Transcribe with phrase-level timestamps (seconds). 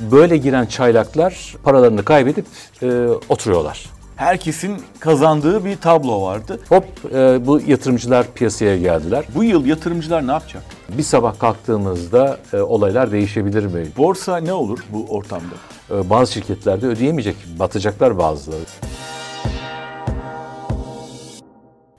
[0.00, 2.46] Böyle giren çaylaklar paralarını kaybedip
[2.82, 3.86] e, oturuyorlar.
[4.16, 6.60] Herkesin kazandığı bir tablo vardı.
[6.68, 9.24] Hop e, bu yatırımcılar piyasaya geldiler.
[9.34, 10.62] Bu yıl yatırımcılar ne yapacak?
[10.98, 13.86] Bir sabah kalktığımızda e, olaylar değişebilir mi?
[13.96, 15.54] Borsa ne olur bu ortamda?
[15.90, 18.60] E, bazı şirketlerde ödeyemeyecek, batacaklar bazıları.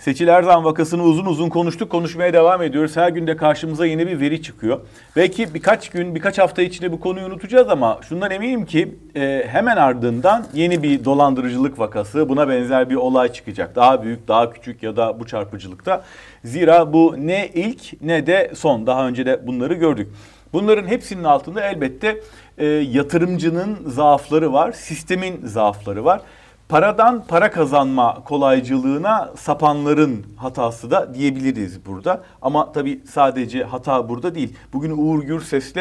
[0.05, 2.97] Seçil Erzan vakasını uzun uzun konuştuk, konuşmaya devam ediyoruz.
[2.97, 4.79] Her günde karşımıza yeni bir veri çıkıyor.
[5.15, 9.77] Belki birkaç gün, birkaç hafta içinde bu konuyu unutacağız ama şundan eminim ki e, hemen
[9.77, 13.75] ardından yeni bir dolandırıcılık vakası, buna benzer bir olay çıkacak.
[13.75, 16.03] Daha büyük, daha küçük ya da bu çarpıcılıkta.
[16.43, 18.87] Zira bu ne ilk ne de son.
[18.87, 20.07] Daha önce de bunları gördük.
[20.53, 22.21] Bunların hepsinin altında elbette
[22.57, 26.21] e, yatırımcının zaafları var, sistemin zaafları var
[26.69, 32.21] paradan para kazanma kolaycılığına sapanların hatası da diyebiliriz burada.
[32.41, 34.53] Ama tabii sadece hata burada değil.
[34.73, 35.77] Bugün Uğur Gürses'le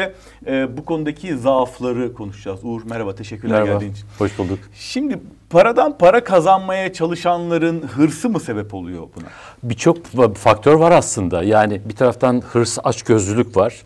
[0.47, 2.59] e, bu konudaki zaafları konuşacağız.
[2.63, 4.05] Uğur merhaba, teşekkürler merhaba, geldiğin için.
[4.17, 4.59] Hoş bulduk.
[4.75, 9.25] Şimdi paradan para kazanmaya çalışanların hırsı mı sebep oluyor buna?
[9.63, 10.05] Birçok
[10.35, 11.43] faktör var aslında.
[11.43, 13.81] Yani bir taraftan hırs, açgözlülük var.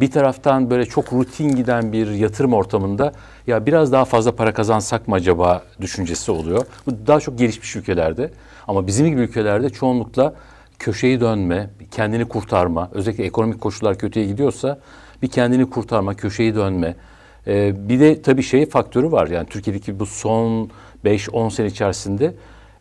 [0.00, 3.12] Bir taraftan böyle çok rutin giden bir yatırım ortamında
[3.46, 6.66] ya biraz daha fazla para kazansak mı acaba düşüncesi oluyor.
[6.86, 8.30] Bu daha çok gelişmiş ülkelerde
[8.68, 10.34] ama bizim gibi ülkelerde çoğunlukla
[10.78, 14.78] köşeyi dönme, kendini kurtarma, özellikle ekonomik koşullar kötüye gidiyorsa
[15.22, 16.94] bir kendini kurtarma, köşeyi dönme.
[17.46, 20.70] Ee, bir de tabii şey faktörü var yani Türkiye'deki bu son
[21.04, 22.34] 5-10 sene içerisinde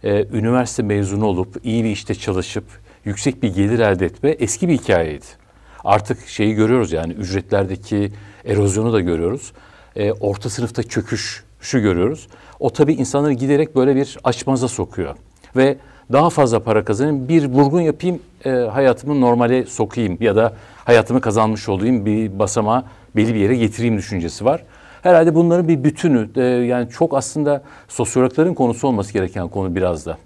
[0.04, 2.64] e, üniversite mezunu olup iyi bir işte çalışıp
[3.06, 5.39] yüksek bir gelir elde etme eski bir hikayeydi.
[5.84, 8.12] Artık şeyi görüyoruz yani ücretlerdeki
[8.46, 9.54] erozyonu da görüyoruz.
[9.96, 12.28] E, orta sınıfta çöküş şu görüyoruz.
[12.60, 15.16] O tabii insanları giderek böyle bir açmaza sokuyor.
[15.56, 15.78] Ve
[16.12, 20.54] daha fazla para kazanayım, bir vurgun yapayım, e, hayatımı normale sokayım ya da
[20.86, 22.84] hayatımı kazanmış olayım, bir basamağa
[23.16, 24.64] belli bir yere getireyim düşüncesi var.
[25.02, 30.18] Herhalde bunların bir bütünü, e, yani çok aslında sosyologların konusu olması gereken konu biraz da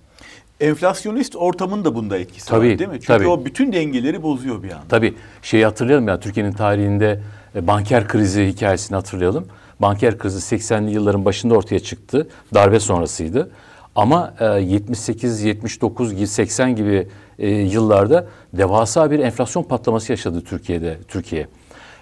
[0.64, 2.96] enflasyonist ortamın da bunda etkisi tabii, var değil mi?
[2.96, 3.28] Çünkü tabii.
[3.28, 4.84] o bütün dengeleri bozuyor bir anda.
[4.90, 7.20] Tabii şeyi hatırlayalım ya Türkiye'nin tarihinde
[7.56, 9.48] e, banker krizi hikayesini hatırlayalım.
[9.80, 12.28] Banker krizi 80'li yılların başında ortaya çıktı.
[12.54, 13.52] Darbe sonrasıydı.
[13.96, 17.08] Ama 78, 79, 80 gibi
[17.40, 21.48] e, yıllarda devasa bir enflasyon patlaması yaşadı Türkiye'de Türkiye.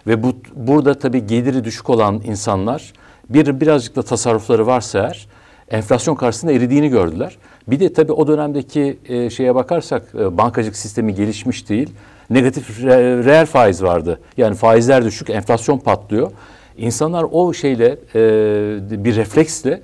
[0.08, 2.94] Ve bu burada tabii geliri düşük olan insanlar
[3.30, 5.28] bir birazcık da tasarrufları varsa eğer
[5.72, 7.38] enflasyon karşısında eridiğini gördüler.
[7.68, 11.90] Bir de tabii o dönemdeki e, şeye bakarsak e, bankacılık sistemi gelişmiş değil.
[12.30, 14.20] Negatif re, reel faiz vardı.
[14.38, 16.32] Yani faizler düşük, enflasyon patlıyor.
[16.78, 19.82] İnsanlar o şeyle e, bir refleksle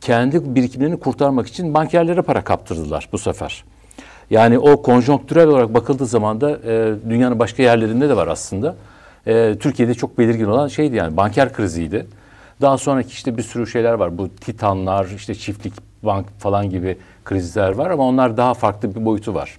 [0.00, 3.64] kendi birikimlerini kurtarmak için bankerlere para kaptırdılar bu sefer.
[4.30, 8.76] Yani o konjonktürel olarak bakıldığı zaman da e, dünyanın başka yerlerinde de var aslında.
[9.26, 12.06] E, Türkiye'de çok belirgin olan şeydi yani banker kriziydi.
[12.60, 14.18] Daha sonraki işte bir sürü şeyler var.
[14.18, 19.34] Bu titanlar, işte çiftlik bank falan gibi krizler var ama onlar daha farklı bir boyutu
[19.34, 19.58] var.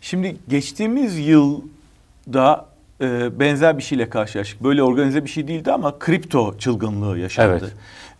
[0.00, 2.66] Şimdi geçtiğimiz yılda
[3.00, 4.64] e, benzer bir şeyle karşılaştık.
[4.64, 7.72] Böyle organize bir şey değildi ama kripto çılgınlığı yaşandı.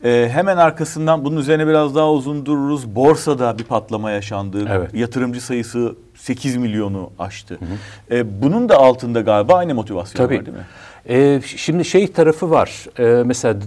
[0.03, 0.27] Evet.
[0.27, 2.95] E, hemen arkasından bunun üzerine biraz daha uzun dururuz.
[2.95, 4.67] Borsada bir patlama yaşandı.
[4.71, 4.95] Evet.
[4.95, 7.55] Yatırımcı sayısı 8 milyonu aştı.
[7.55, 8.19] Hı hı.
[8.19, 10.39] E, bunun da altında galiba aynı motivasyon Tabii.
[10.39, 10.65] var değil mi?
[11.09, 12.87] Ee, şimdi şey tarafı var.
[12.99, 13.59] Ee, mesela e,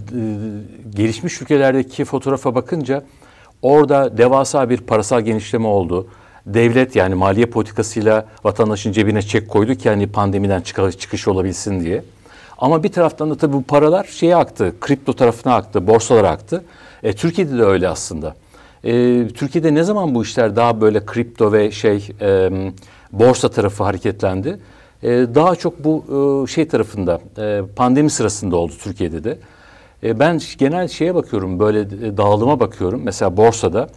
[0.96, 3.02] gelişmiş ülkelerdeki fotoğrafa bakınca
[3.62, 6.06] orada devasa bir parasal genişleme oldu.
[6.46, 12.04] Devlet yani maliye politikasıyla vatandaşın cebine çek koydu ki hani pandemiden çıkış, olabilsin diye.
[12.58, 16.64] Ama bir taraftan da tabii bu paralar şeye aktı, kripto tarafına aktı, borsalara aktı.
[17.02, 18.34] E, Türkiye'de de öyle aslında.
[18.84, 18.92] E,
[19.28, 22.50] Türkiye'de ne zaman bu işler daha böyle kripto ve şey e,
[23.12, 24.58] borsa tarafı hareketlendi?
[25.02, 26.04] e, daha çok bu
[26.44, 29.38] e, şey tarafında e, pandemi sırasında oldu Türkiye'de de.
[30.02, 33.00] E, ben genel şeye bakıyorum böyle e, dağılıma bakıyorum.
[33.04, 33.88] Mesela borsada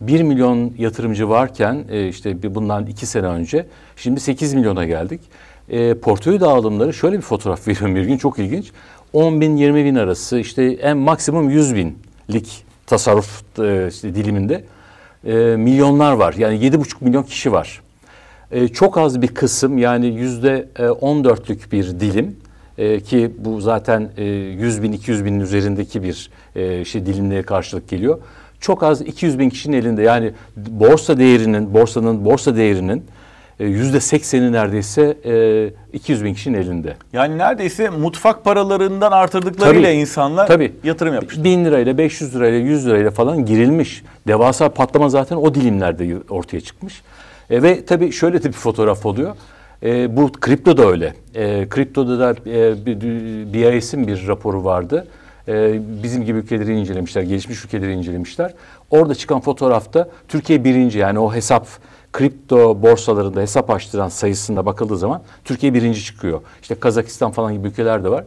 [0.00, 3.66] 1 milyon yatırımcı varken e, işte bundan 2 sene önce
[3.96, 5.20] şimdi 8 milyona geldik.
[5.68, 8.72] E, portföy dağılımları şöyle bir fotoğraf veriyorum bir gün çok ilginç.
[9.12, 14.64] 10 bin 20 bin arası işte en maksimum 100 binlik tasarruf e, işte diliminde
[15.24, 16.34] e, milyonlar var.
[16.38, 17.82] Yani 7,5 milyon kişi var.
[18.50, 22.36] E, çok az bir kısım yani yüzde e, on dörtlük bir dilim
[22.80, 27.88] e, ki bu zaten e, 100 bin 200 binin üzerindeki bir e, şey dilimliğe karşılık
[27.88, 28.18] geliyor.
[28.60, 33.04] Çok az 200 bin kişinin elinde yani borsa değerinin borsanın borsa değerinin
[33.60, 36.96] e, yüzde sekseni neredeyse e, 200 bin kişinin elinde.
[37.12, 40.72] Yani neredeyse mutfak paralarından artırdıklarıyla tabii, insanlar tabii.
[40.84, 41.44] yatırım yapmış.
[41.44, 44.02] Bin lirayla, 500 lirayla, 100 lirayla falan girilmiş.
[44.26, 47.02] Devasa patlama zaten o dilimlerde ortaya çıkmış.
[47.50, 49.36] E, ve tabii şöyle de bir fotoğraf oluyor.
[49.82, 51.14] E, bu kripto da öyle.
[51.34, 52.86] E, kriptoda da e,
[53.52, 55.06] BIS'in bir raporu vardı.
[55.48, 58.54] e, bizim gibi ülkeleri incelemişler, gelişmiş ülkeleri incelemişler.
[58.90, 61.66] Orada çıkan fotoğrafta Türkiye birinci yani o hesap
[62.12, 66.40] kripto borsalarında hesap açtıran sayısında bakıldığı zaman Türkiye birinci çıkıyor.
[66.62, 68.24] İşte Kazakistan falan gibi ülkeler de var.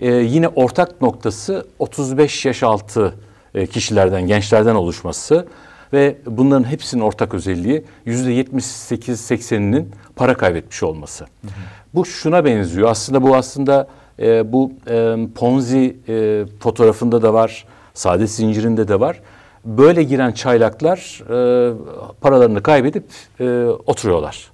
[0.00, 3.14] Ee, yine ortak noktası 35 yaş altı
[3.54, 5.46] e, kişilerden, gençlerden oluşması
[5.94, 11.24] ve bunların hepsinin ortak özelliği yüzde 78-80'inin para kaybetmiş olması.
[11.24, 11.50] Hı hı.
[11.94, 12.88] Bu şuna benziyor.
[12.90, 13.88] Aslında bu aslında
[14.18, 17.64] e, bu e, Ponzi e, fotoğrafında da var,
[17.94, 19.20] saadet zincirinde de var.
[19.64, 21.74] Böyle giren çaylaklar e,
[22.20, 23.04] paralarını kaybedip
[23.40, 24.50] e, oturuyorlar.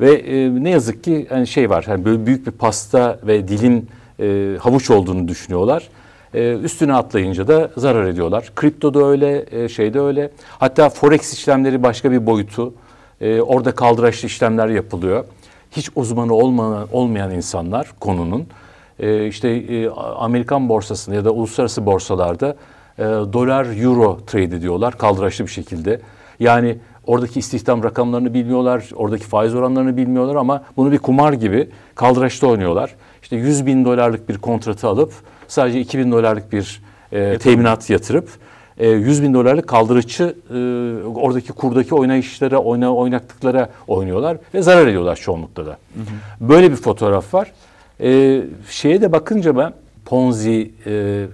[0.00, 3.86] Ve e, ne yazık ki yani şey var, yani böyle büyük bir pasta ve dilim
[4.20, 5.88] e, havuç olduğunu düşünüyorlar.
[6.34, 8.52] E, üstüne atlayınca da zarar ediyorlar.
[8.56, 10.30] Kripto da öyle, e, şey de öyle.
[10.58, 12.74] Hatta forex işlemleri başka bir boyutu.
[13.20, 15.24] E, orada kaldıraçlı işlemler yapılıyor.
[15.70, 16.34] Hiç uzmanı
[16.92, 18.46] olmayan insanlar konunun
[18.98, 19.88] e, işte e,
[20.18, 22.56] Amerikan borsasında ya da uluslararası borsalarda
[22.98, 26.00] e, dolar euro trade ediyorlar kaldıraçlı bir şekilde.
[26.40, 32.46] Yani oradaki istihdam rakamlarını bilmiyorlar, oradaki faiz oranlarını bilmiyorlar ama bunu bir kumar gibi kaldıraçta
[32.46, 32.94] oynuyorlar.
[33.22, 35.12] İşte 100 bin dolarlık bir kontratı alıp
[35.48, 36.82] sadece 2 bin dolarlık bir
[37.12, 38.28] e, teminat yatırıp
[38.78, 40.54] e, 100 bin dolarlık kaldırıcı e,
[41.08, 45.70] oradaki kurdaki oynayışlara, oyna, oynaklıklara oynuyorlar ve zarar ediyorlar çoğunlukla da.
[45.70, 46.48] Hı hı.
[46.48, 47.52] Böyle bir fotoğraf var.
[48.00, 49.72] E, şeye de bakınca ben
[50.06, 51.26] Ponzi e, e,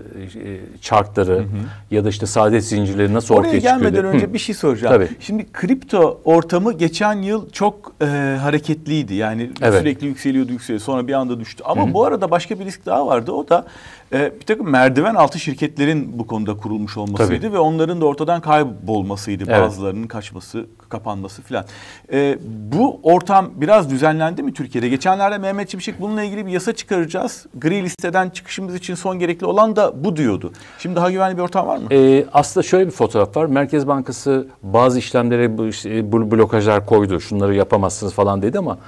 [0.80, 1.44] çarkları hı hı.
[1.90, 3.76] ya da işte saadet zincirleri nasıl Oraya ortaya çıkıyor?
[3.76, 4.34] Oraya gelmeden önce hı.
[4.34, 4.94] bir şey soracağım.
[4.94, 5.08] Tabii.
[5.20, 8.06] Şimdi kripto ortamı geçen yıl çok e,
[8.42, 9.14] hareketliydi.
[9.14, 9.80] Yani evet.
[9.80, 11.62] sürekli yükseliyordu yükseliyordu sonra bir anda düştü.
[11.66, 11.94] Ama hı hı.
[11.94, 13.32] bu arada başka bir risk daha vardı.
[13.32, 13.66] O da
[14.12, 17.52] e, bir takım merdiven altı şirketlerin bu konuda kurulmuş olmasıydı Tabii.
[17.52, 19.44] ve onların da ortadan kaybolmasıydı.
[19.48, 19.60] Evet.
[19.60, 21.64] Bazılarının kaçması, kapanması filan.
[22.12, 22.38] E,
[22.72, 24.88] bu ortam biraz düzenlendi mi Türkiye'de?
[24.88, 27.46] Geçenlerde Mehmet Çimşek bununla ilgili bir yasa çıkaracağız.
[27.60, 30.52] Gri listeden çıkışımız için son gerekli olan da bu diyordu.
[30.78, 31.94] Şimdi daha güvenli bir ortam var mı?
[31.94, 33.46] E, aslında şöyle bir fotoğraf var.
[33.46, 37.20] Merkez Bankası bazı işlemlere bu, işte, blokajlar koydu.
[37.20, 38.78] Şunları yapamazsınız falan dedi ama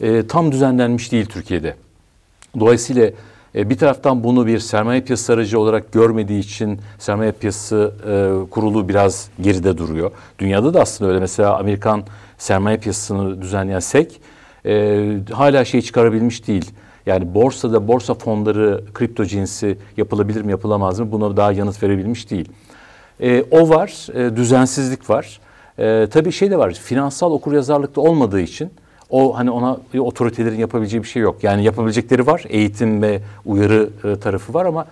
[0.00, 1.76] e, tam düzenlenmiş değil Türkiye'de.
[2.60, 3.14] Dolayısıyla e,
[3.54, 9.28] bir taraftan bunu bir sermaye piyasası aracı olarak görmediği için sermaye piyasası e, kurulu biraz
[9.40, 10.10] geride duruyor.
[10.38, 11.20] Dünyada da aslında öyle.
[11.20, 12.02] Mesela Amerikan
[12.38, 14.10] sermaye piyasasını düzenleyen SEC
[14.66, 16.70] e, hala şey çıkarabilmiş değil.
[17.06, 22.48] Yani borsada borsa fonları kripto cinsi yapılabilir mi yapılamaz mı buna daha yanıt verebilmiş değil.
[23.20, 25.40] E, o var, e, düzensizlik var.
[25.78, 28.70] E, tabii şey de var, finansal okuryazarlıkta olmadığı için
[29.10, 31.44] o hani ona otoritelerin yapabileceği bir şey yok.
[31.44, 32.44] Yani yapabilecekleri var.
[32.48, 34.86] Eğitim ve uyarı e, tarafı var ama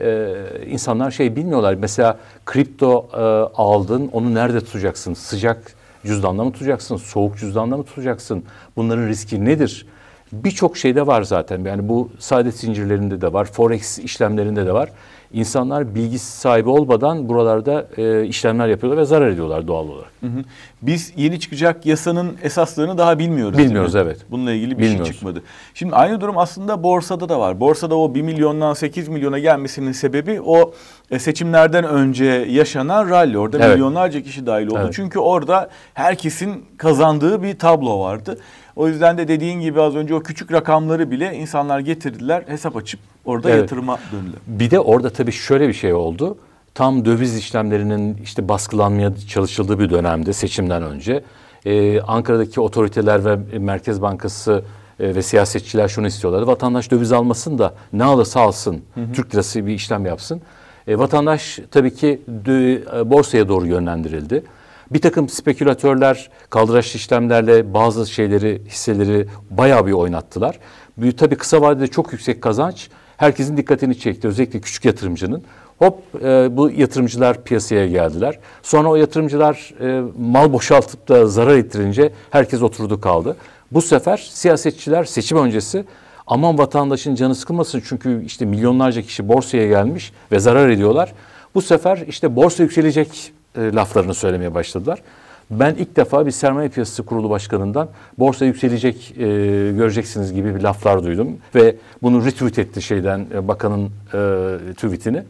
[0.00, 0.34] e,
[0.70, 1.74] insanlar şey bilmiyorlar.
[1.74, 3.18] Mesela kripto e,
[3.56, 5.14] aldın, onu nerede tutacaksın?
[5.14, 5.74] Sıcak
[6.04, 6.96] cüzdanda mı tutacaksın?
[6.96, 8.44] Soğuk cüzdanda mı tutacaksın?
[8.76, 9.86] Bunların riski nedir?
[10.32, 11.64] Birçok şeyde var zaten.
[11.64, 14.88] Yani bu saadet zincirlerinde de var, forex işlemlerinde de var.
[15.32, 20.10] İnsanlar bilgi sahibi olmadan buralarda e, işlemler yapıyorlar ve zarar ediyorlar doğal olarak.
[20.20, 20.44] Hı hı.
[20.82, 23.58] Biz yeni çıkacak yasanın esaslarını daha bilmiyoruz.
[23.58, 24.18] Bilmiyoruz evet.
[24.30, 25.06] Bununla ilgili bir şey Bilmiyoruz.
[25.06, 25.42] şey çıkmadı.
[25.74, 27.60] Şimdi aynı durum aslında borsada da var.
[27.60, 30.72] Borsada o 1 milyondan 8 milyona gelmesinin sebebi o
[31.10, 33.38] e, seçimlerden önce yaşanan rally.
[33.38, 33.70] Orada evet.
[33.70, 34.80] milyonlarca kişi dahil oldu.
[34.82, 34.92] Evet.
[34.94, 38.38] Çünkü orada herkesin kazandığı bir tablo vardı.
[38.76, 43.00] O yüzden de dediğin gibi az önce o küçük rakamları bile insanlar getirdiler hesap açıp
[43.24, 43.60] orada evet.
[43.60, 44.38] yatırıma döndüler.
[44.46, 46.38] Bir de orada tabii şöyle bir şey oldu.
[46.74, 51.22] Tam döviz işlemlerinin işte baskılanmaya çalışıldığı bir dönemde seçimden önce
[51.66, 54.62] ee, Ankara'daki otoriteler ve Merkez Bankası
[55.00, 56.46] e, ve siyasetçiler şunu istiyorlardı.
[56.46, 58.82] Vatandaş döviz almasın da ne alırsa alsın.
[58.94, 59.12] Hı hı.
[59.12, 60.42] Türk lirası bir işlem yapsın.
[60.86, 64.44] E, vatandaş tabii ki e, borsaya doğru yönlendirildi.
[64.92, 70.58] Bir takım spekülatörler kaldıraçlı işlemlerle bazı şeyleri, hisseleri bayağı bir oynattılar.
[70.96, 74.28] Bir, tabii kısa vadede çok yüksek kazanç herkesin dikkatini çekti.
[74.28, 75.42] Özellikle küçük yatırımcının.
[75.78, 78.38] Hop e, bu yatırımcılar piyasaya geldiler.
[78.62, 83.36] Sonra o yatırımcılar e, mal boşaltıp da zarar ettirince herkes oturdu kaldı.
[83.70, 85.84] Bu sefer siyasetçiler seçim öncesi
[86.26, 91.12] aman vatandaşın canı sıkılmasın çünkü işte milyonlarca kişi borsaya gelmiş ve zarar ediyorlar.
[91.54, 95.02] Bu sefer işte borsa yükselecek e, laflarını söylemeye başladılar.
[95.50, 99.24] Ben ilk defa bir sermaye piyasası kurulu başkanından borsa yükselecek e,
[99.72, 105.22] göreceksiniz gibi bir laflar duydum ve bunu retweet etti şeyden e, bakanın e, tweetini.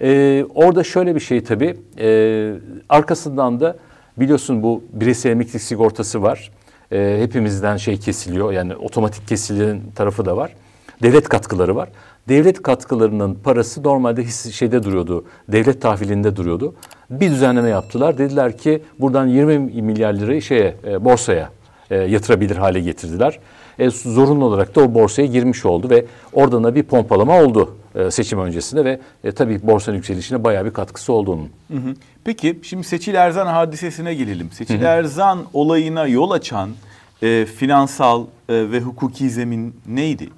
[0.00, 2.52] E, orada şöyle bir şey tabii e,
[2.88, 3.76] arkasından da
[4.16, 6.50] biliyorsun bu bireysel emeklilik sigortası var.
[6.92, 10.54] E, hepimizden şey kesiliyor yani otomatik kesilen tarafı da var.
[11.02, 11.88] Devlet katkıları var
[12.28, 15.24] devlet katkılarının parası normalde his, şeyde duruyordu.
[15.48, 16.74] Devlet tahvilinde duruyordu.
[17.10, 18.18] Bir düzenleme yaptılar.
[18.18, 21.50] Dediler ki buradan 20 milyar lirayı şeye e, borsaya
[21.90, 23.38] e, yatırabilir hale getirdiler.
[23.78, 28.10] E, zorunlu olarak da o borsaya girmiş oldu ve oradan da bir pompalama oldu e,
[28.10, 31.12] seçim öncesinde ve e, tabii borsanın yükselişine bayağı bir katkısı.
[31.12, 31.18] Hı
[31.70, 31.94] hı.
[32.24, 34.50] Peki şimdi Seçil Erzan hadisesine gelelim.
[34.52, 34.86] Seçil hı hı.
[34.86, 36.70] Erzan olayına yol açan
[37.22, 40.28] e, finansal e, ve hukuki zemin neydi?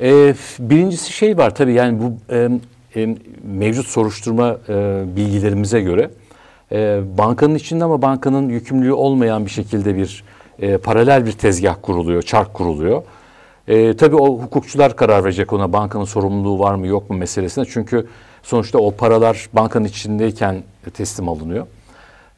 [0.00, 2.48] E, birincisi şey var tabii yani bu e,
[2.96, 6.10] e, mevcut soruşturma e, bilgilerimize göre
[6.72, 10.24] e, bankanın içinde ama bankanın yükümlülüğü olmayan bir şekilde bir
[10.58, 13.02] e, paralel bir tezgah kuruluyor, çark kuruluyor.
[13.68, 17.64] E, tabii o hukukçular karar verecek ona bankanın sorumluluğu var mı yok mu meselesine.
[17.64, 18.06] Çünkü
[18.42, 20.62] sonuçta o paralar bankanın içindeyken
[20.94, 21.66] teslim alınıyor.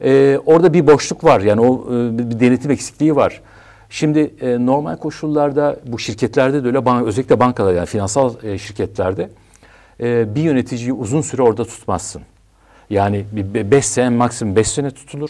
[0.03, 3.41] E, orada bir boşluk var yani o e, bir denetim eksikliği var.
[3.89, 9.29] Şimdi e, normal koşullarda bu şirketlerde de öyle bank, özellikle bankalar yani finansal e, şirketlerde
[9.99, 12.21] e, bir yöneticiyi uzun süre orada tutmazsın.
[12.89, 15.29] Yani bir beş sene maksimum beş sene tutulur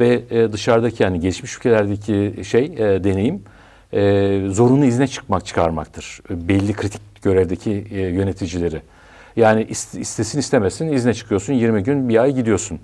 [0.00, 3.42] ve e, dışarıdaki yani gelişmiş ülkelerdeki şey e, deneyim
[3.92, 6.20] e, zorunlu izne çıkmak çıkarmaktır.
[6.30, 8.82] E, belli kritik görevdeki e, yöneticileri.
[9.36, 9.66] Yani
[9.98, 12.80] istesin istemesin izne çıkıyorsun 20 gün bir ay gidiyorsun.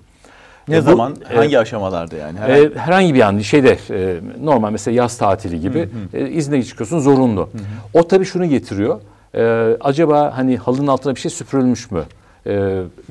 [0.67, 1.15] Ne e, zaman?
[1.33, 2.39] Bu, hangi e, aşamalarda yani?
[2.39, 6.17] Herhangi, e, herhangi bir an şeyde e, normal mesela yaz tatili gibi hı hı.
[6.17, 7.41] E, izne çıkıyorsun zorunlu.
[7.41, 7.99] Hı hı.
[7.99, 8.99] O tabii şunu getiriyor.
[9.35, 9.41] E,
[9.81, 12.03] acaba hani halının altına bir şey süpürülmüş mü?
[12.45, 12.53] E,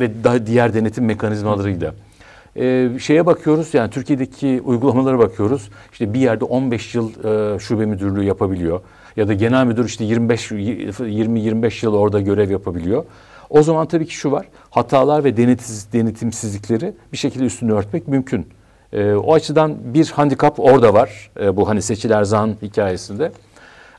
[0.00, 1.94] ve daha diğer denetim mekanizmalarıyla.
[2.56, 5.70] E, şeye bakıyoruz yani Türkiye'deki uygulamalara bakıyoruz.
[5.92, 8.80] İşte bir yerde 15 yıl e, şube müdürlüğü yapabiliyor.
[9.16, 13.04] Ya da genel müdür işte 25 20-25 yıl orada görev yapabiliyor.
[13.50, 14.48] O zaman tabii ki şu var.
[14.70, 18.46] Hatalar ve denetiz, denetimsizlikleri bir şekilde üstünü örtmek mümkün.
[18.92, 21.30] E, o açıdan bir handikap orada var.
[21.40, 23.32] E, bu hani Seçil Erzan hikayesinde.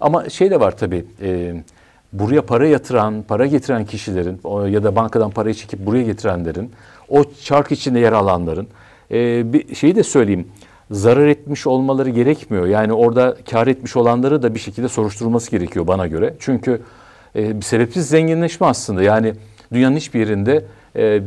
[0.01, 1.05] Ama şey de var tabii.
[1.21, 1.63] E,
[2.13, 6.71] buraya para yatıran, para getiren kişilerin o, ya da bankadan parayı çekip buraya getirenlerin,
[7.09, 8.67] o çark içinde yer alanların
[9.11, 10.47] e, bir şeyi de söyleyeyim.
[10.91, 12.65] Zarar etmiş olmaları gerekmiyor.
[12.65, 16.35] Yani orada kar etmiş olanları da bir şekilde soruşturulması gerekiyor bana göre.
[16.39, 16.81] Çünkü
[17.35, 19.03] e, bir sebepsiz zenginleşme aslında.
[19.03, 19.33] Yani
[19.73, 21.21] dünyanın hiçbir yerinde e,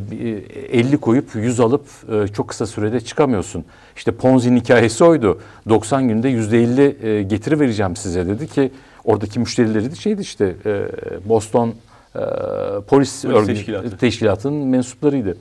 [0.72, 3.64] 50 koyup 100 alıp e, çok kısa sürede çıkamıyorsun.
[3.96, 5.40] İşte Ponzi'nin hikayesi oydu.
[5.68, 8.70] 90 günde %50 e, getiri vereceğim size dedi ki
[9.04, 10.84] oradaki müşterileri de şeydi işte e,
[11.28, 11.72] Boston e,
[12.86, 13.96] polis, polis örgü, teşkilatı.
[13.96, 15.36] teşkilatının mensuplarıydı.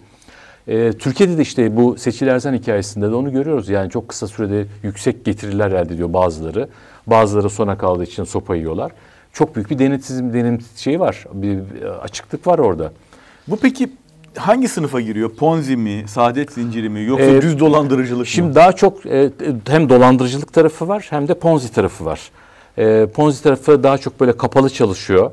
[0.68, 3.70] E, Türkiye'de de işte bu Seçil Erzan hikayesinde de onu görüyoruz.
[3.70, 6.68] Yani çok kısa sürede yüksek getiriler elde ediyor bazıları.
[7.08, 8.92] Bazıları sona kaldığı için sopa yiyorlar
[9.34, 11.26] çok büyük bir denetizm denim şeyi var.
[11.34, 11.60] Bir
[12.02, 12.92] açıklık var orada.
[13.48, 13.90] Bu peki
[14.38, 15.30] hangi sınıfa giriyor?
[15.30, 18.54] Ponzi mi, saadet zinciri mi yoksa ee, düz dolandırıcılık şimdi mı?
[18.54, 19.32] Şimdi daha çok e,
[19.68, 22.32] hem dolandırıcılık tarafı var hem de Ponzi tarafı var.
[22.78, 25.32] E, Ponzi tarafı daha çok böyle kapalı çalışıyor.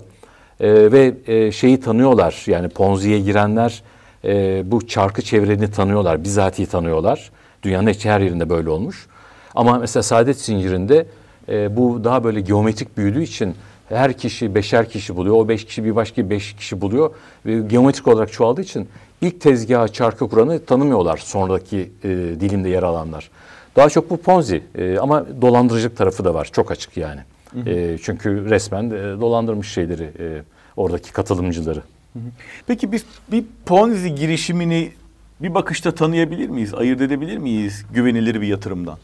[0.60, 3.82] E, ve e, şeyi tanıyorlar yani Ponzi'ye girenler
[4.24, 7.30] e, bu çarkı çevreni tanıyorlar, bizatihi tanıyorlar.
[7.62, 9.06] Dünyanın her yerinde böyle olmuş.
[9.54, 11.06] Ama mesela saadet zincirinde
[11.48, 13.54] e, bu daha böyle geometrik büyüdüğü için
[13.88, 15.36] her kişi beşer kişi buluyor.
[15.36, 17.10] O beş kişi bir başka beş kişi buluyor.
[17.46, 18.88] Ve geometrik olarak çoğaldığı için
[19.20, 22.08] ilk tezgahı çarkı kuranı tanımıyorlar sonraki e,
[22.40, 23.30] dilimde yer alanlar.
[23.76, 26.48] Daha çok bu Ponzi e, ama dolandırıcılık tarafı da var.
[26.52, 27.20] Çok açık yani.
[27.52, 27.70] Hı hı.
[27.70, 28.90] E, çünkü resmen e,
[29.20, 30.42] dolandırmış şeyleri e,
[30.76, 31.82] oradaki katılımcıları.
[32.12, 32.22] Hı hı.
[32.66, 34.92] Peki biz bir Ponzi girişimini
[35.40, 36.74] bir bakışta tanıyabilir miyiz?
[36.74, 38.98] Ayırt edebilir miyiz güvenilir bir yatırımdan?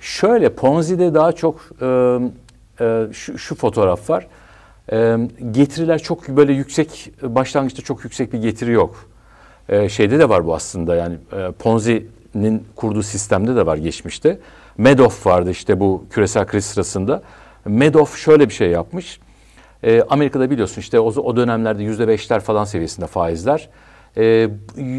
[0.00, 2.18] Şöyle Ponzi'de daha çok e,
[2.80, 4.26] e, şu, şu fotoğraf var.
[4.92, 5.16] E,
[5.50, 9.08] getiriler çok böyle yüksek, başlangıçta çok yüksek bir getiri yok.
[9.68, 14.38] E, şeyde de var bu aslında yani e, Ponzi'nin kurduğu sistemde de var geçmişte.
[14.78, 17.22] Madoff vardı işte bu küresel kriz sırasında.
[17.64, 19.20] Madoff şöyle bir şey yapmış.
[19.82, 23.68] E, Amerika'da biliyorsun işte o, o dönemlerde yüzde beşler falan seviyesinde faizler.
[24.16, 24.48] E,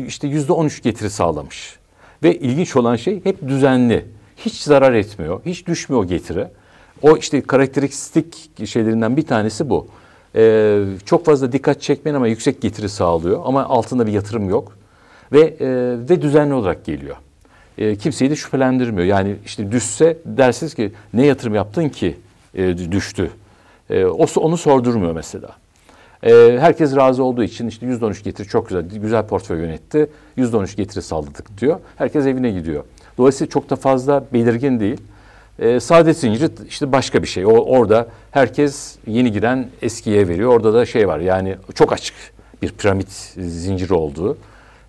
[0.08, 1.80] işte yüzde on üç getiri sağlamış.
[2.24, 4.06] Ve ilginç olan şey hep düzenli.
[4.38, 6.48] Hiç zarar etmiyor, hiç düşmüyor getiri.
[7.02, 9.88] O işte karakteristik şeylerinden bir tanesi bu.
[10.36, 13.42] Ee, çok fazla dikkat çekmeyen ama yüksek getiri sağlıyor.
[13.46, 14.78] Ama altında bir yatırım yok.
[15.32, 15.68] Ve e,
[16.10, 17.16] ve düzenli olarak geliyor.
[17.78, 19.08] E, kimseyi de şüphelendirmiyor.
[19.08, 22.18] Yani işte düşse dersiniz ki ne yatırım yaptın ki
[22.54, 23.32] e, düştü.
[23.90, 25.50] E, o onu sordurmuyor mesela.
[26.24, 30.08] E, herkes razı olduğu için işte %13 getiri çok güzel, güzel portföy yönetti.
[30.38, 31.80] %13 getiri sağladık diyor.
[31.96, 32.84] Herkes evine gidiyor.
[33.18, 35.02] Dolayısıyla çok da fazla belirgin değil.
[35.60, 37.46] E, saadet zinciri işte başka bir şey.
[37.46, 40.54] O, orada herkes yeni giren eskiye veriyor.
[40.54, 42.16] Orada da şey var yani çok açık
[42.62, 44.38] bir piramit zinciri olduğu.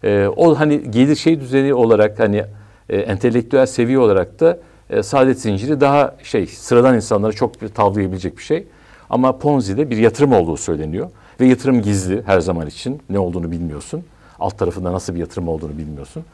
[0.04, 2.44] E, o hani gelir şey düzeni olarak hani
[2.88, 4.58] e, entelektüel seviye olarak da
[4.90, 8.66] e, saadet zinciri daha şey sıradan insanlara çok tavlayabilecek bir şey.
[9.10, 11.10] Ama Ponzi'de bir yatırım olduğu söyleniyor.
[11.40, 13.02] Ve yatırım gizli her zaman için.
[13.10, 14.04] Ne olduğunu bilmiyorsun.
[14.38, 16.24] Alt tarafında nasıl bir yatırım olduğunu bilmiyorsun.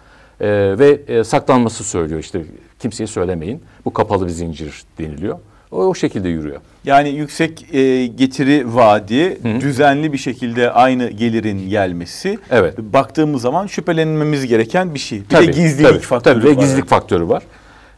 [0.43, 2.43] E, ve e, saklanması söylüyor işte
[2.79, 3.63] kimseye söylemeyin.
[3.85, 5.39] Bu kapalı bir zincir deniliyor.
[5.71, 6.61] O, o şekilde yürüyor.
[6.85, 12.39] Yani yüksek e, getiri vaadi, düzenli bir şekilde aynı gelirin gelmesi.
[12.51, 12.79] Evet.
[12.79, 15.21] Baktığımız zaman şüphelenmemiz gereken bir şey.
[15.21, 16.57] Bir tabii, de gizlilik tabii, faktörü tabii, var.
[16.57, 17.43] Ve gizlilik faktörü var.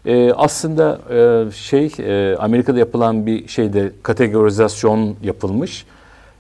[0.07, 5.87] Ee, aslında e, şey e, Amerika'da yapılan bir şeyde kategorizasyon yapılmış.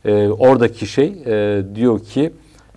[0.04, 2.32] E, oradaki şey e, diyor ki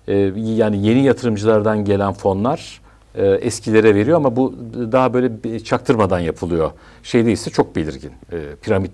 [0.08, 2.80] e, yani yeni yatırımcılardan gelen fonlar
[3.14, 4.54] e, eskilere veriyor ama bu
[4.92, 6.70] daha böyle çaktırmadan yapılıyor.
[7.02, 8.12] Şey değilse çok belirgin.
[8.32, 8.92] E, piramit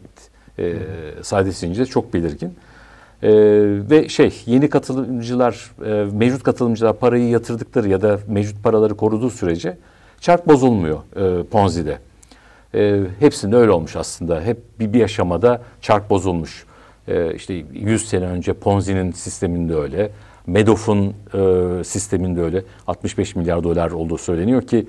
[0.59, 0.75] e,
[1.23, 2.55] sadesince çok belirgin.
[3.23, 3.31] E,
[3.91, 9.79] ve şey yeni katılımcılar, e, mevcut katılımcılar parayı yatırdıkları ya da mevcut paraları koruduğu sürece
[10.21, 11.99] çark bozulmuyor e, Ponzi'de.
[12.75, 14.41] E, hepsinde öyle olmuş aslında.
[14.43, 16.67] Hep bir, bir aşamada çark bozulmuş.
[17.09, 20.11] E, işte 100 sene önce Ponzi'nin sisteminde öyle.
[20.47, 24.87] Madoff'un e, sisteminde öyle 65 milyar dolar olduğu söyleniyor ki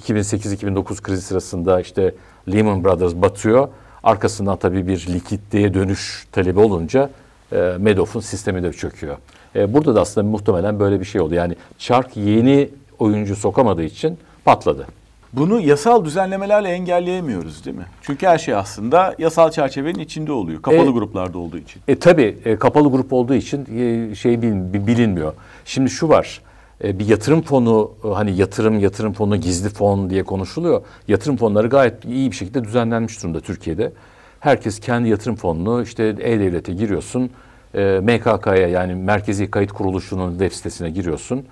[0.00, 2.14] 2008-2009 krizi sırasında işte
[2.52, 3.68] Lehman Brothers batıyor.
[4.02, 7.10] Arkasından tabii bir likiditeye dönüş talebi olunca
[7.52, 9.16] e, Madoff'un sistemi de çöküyor.
[9.56, 11.34] E, burada da aslında muhtemelen böyle bir şey oldu.
[11.34, 14.86] Yani çark yeni oyuncu sokamadığı için patladı.
[15.32, 17.86] Bunu yasal düzenlemelerle engelleyemiyoruz değil mi?
[18.02, 20.62] Çünkü her şey aslında yasal çerçevenin içinde oluyor.
[20.62, 21.82] Kapalı e, gruplarda olduğu için.
[21.88, 25.32] E tabii e, kapalı grup olduğu için e, şey bilin, bilinmiyor.
[25.64, 26.40] Şimdi şu var.
[26.84, 30.82] E, bir yatırım fonu e, hani yatırım yatırım fonu gizli fon diye konuşuluyor.
[31.08, 33.92] Yatırım fonları gayet iyi bir şekilde düzenlenmiş durumda Türkiye'de.
[34.40, 37.30] Herkes kendi yatırım fonunu işte e-devlete giriyorsun.
[37.74, 41.44] E, MKK'ya yani Merkezi Kayıt Kuruluşu'nun web sitesine giriyorsun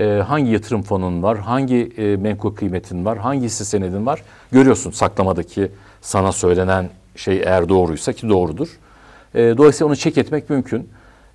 [0.00, 4.90] e, hangi yatırım fonun var, hangi e, menkul kıymetin var, hangi hisse senedin var görüyorsun
[4.90, 8.68] saklamadaki sana söylenen şey eğer doğruysa ki doğrudur.
[9.34, 10.88] E, dolayısıyla onu çek etmek mümkün.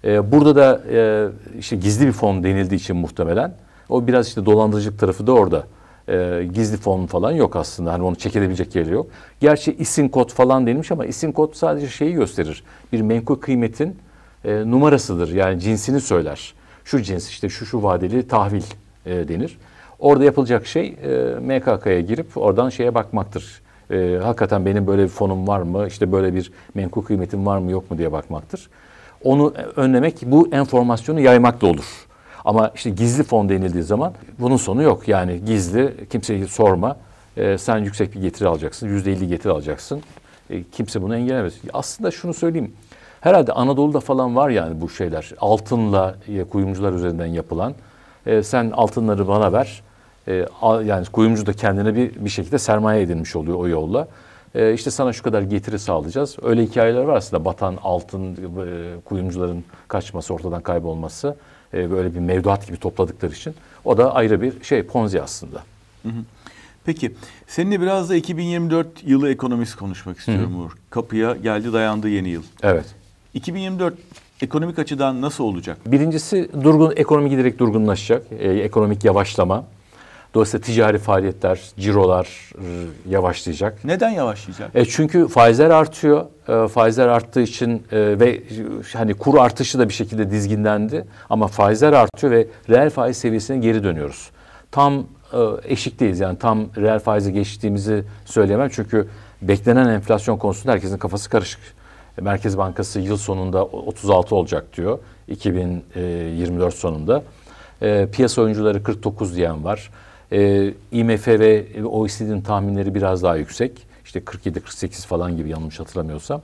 [0.03, 1.27] E, burada da e,
[1.59, 3.53] işte gizli bir fon denildiği için muhtemelen
[3.89, 5.63] o biraz işte dolandırıcılık tarafı da orada.
[6.07, 7.93] E, gizli fon falan yok aslında.
[7.93, 9.07] Hani onu çek edebilecek yeri yok.
[9.39, 12.63] Gerçi isim kod falan denilmiş ama isim kod sadece şeyi gösterir.
[12.93, 13.97] Bir menkul kıymetin
[14.45, 15.33] e, numarasıdır.
[15.33, 16.53] Yani cinsini söyler
[16.85, 18.63] şu cins işte şu şu vadeli tahvil
[19.05, 19.57] e, denir.
[19.99, 23.61] Orada yapılacak şey e, MKK'ya girip oradan şeye bakmaktır.
[23.91, 25.87] E, hakikaten benim böyle bir fonum var mı?
[25.87, 28.69] İşte böyle bir menkul kıymetim var mı yok mu diye bakmaktır.
[29.23, 32.05] Onu önlemek bu enformasyonu yaymak da olur.
[32.45, 35.07] Ama işte gizli fon denildiği zaman bunun sonu yok.
[35.07, 36.97] Yani gizli kimseyi sorma.
[37.37, 38.87] E, sen yüksek bir getiri alacaksın.
[38.87, 40.01] Yüzde elli getiri alacaksın.
[40.49, 41.53] E, kimse bunu engellemez.
[41.73, 42.73] Aslında şunu söyleyeyim.
[43.25, 45.31] Herhalde Anadolu'da falan var yani bu şeyler.
[45.39, 47.73] Altınla e, kuyumcular üzerinden yapılan.
[48.25, 49.83] E, sen altınları bana ver.
[50.27, 50.45] E,
[50.85, 54.07] yani kuyumcu da kendine bir, bir şekilde sermaye edinmiş oluyor o yolla.
[54.55, 56.37] E, işte sana şu kadar getiri sağlayacağız.
[56.41, 57.45] Öyle hikayeler var aslında.
[57.45, 58.37] Batan altın e,
[59.05, 61.35] kuyumcuların kaçması, ortadan kaybolması.
[61.73, 63.55] E, böyle bir mevduat gibi topladıkları için.
[63.85, 65.63] O da ayrı bir şey Ponzi aslında.
[66.03, 66.21] Hı hı.
[66.85, 67.15] Peki
[67.47, 70.71] seninle biraz da 2024 yılı ekonomisi konuşmak istiyorum Uğur.
[70.89, 72.43] Kapıya geldi dayandı yeni yıl.
[72.63, 72.85] Evet.
[73.35, 73.93] 2024
[74.41, 75.77] ekonomik açıdan nasıl olacak?
[75.85, 78.23] Birincisi durgun ekonomi giderek durgunlaşacak.
[78.39, 79.63] E, ekonomik yavaşlama.
[80.33, 82.65] Dolayısıyla ticari faaliyetler, cirolar e,
[83.09, 83.85] yavaşlayacak.
[83.85, 84.71] Neden yavaşlayacak?
[84.75, 86.25] E çünkü faizler artıyor.
[86.47, 88.43] E, faizler arttığı için e, ve
[88.93, 91.05] hani kur artışı da bir şekilde dizginlendi.
[91.29, 94.29] Ama faizler artıyor ve reel faiz seviyesine geri dönüyoruz.
[94.71, 94.93] Tam
[95.33, 98.69] e, eşikteyiz yani tam reel faize geçtiğimizi söyleyemem.
[98.69, 99.07] Çünkü
[99.41, 101.59] beklenen enflasyon konusunda herkesin kafası karışık.
[102.21, 104.99] Merkez Bankası yıl sonunda 36 olacak diyor.
[105.27, 107.23] 2024 sonunda.
[107.81, 109.91] E, piyasa oyuncuları 49 diyen var.
[110.31, 113.87] E, IMF ve OECD'nin tahminleri biraz daha yüksek.
[114.05, 116.41] İşte 47-48 falan gibi yanlış hatırlamıyorsam.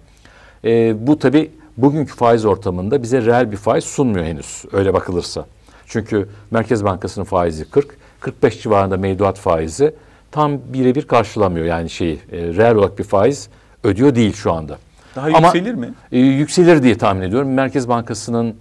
[0.65, 5.45] E, bu tabi bugünkü faiz ortamında bize reel bir faiz sunmuyor henüz öyle bakılırsa.
[5.87, 9.93] Çünkü Merkez Bankası'nın faizi 40, 45 civarında mevduat faizi
[10.31, 11.65] tam birebir karşılamıyor.
[11.65, 13.49] Yani şeyi e, reel olarak bir faiz
[13.83, 14.77] ödüyor değil şu anda.
[15.15, 15.93] Daha Ama, yükselir mi?
[16.11, 17.53] E, yükselir diye tahmin ediyorum.
[17.53, 18.55] Merkez Bankası'nın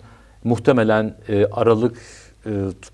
[0.45, 1.97] muhtemelen e, Aralık
[2.47, 2.51] e,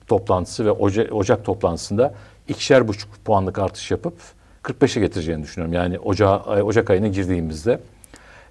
[0.06, 2.14] toplantısı ve Oca, Ocak toplantısında
[2.48, 4.14] ikişer buçuk puanlık artış yapıp
[4.62, 5.74] 45'e getireceğini düşünüyorum.
[5.74, 7.80] Yani Oca, Ocak ayına girdiğimizde.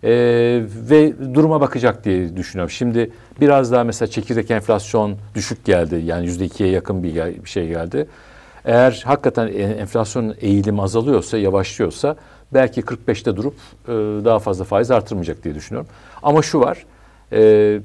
[0.04, 0.12] E,
[0.90, 2.70] ve duruma bakacak diye düşünüyorum.
[2.70, 6.02] Şimdi biraz daha mesela çekirdek enflasyon düşük geldi.
[6.06, 8.08] Yani yüzde ikiye yakın bir, bir şey geldi.
[8.66, 12.16] Eğer hakikaten enflasyon eğilimi azalıyorsa, yavaşlıyorsa
[12.56, 13.54] belki 45'te durup
[13.88, 13.92] e,
[14.26, 15.90] daha fazla faiz artırmayacak diye düşünüyorum.
[16.24, 16.86] Ama şu var,
[17.34, 17.80] e,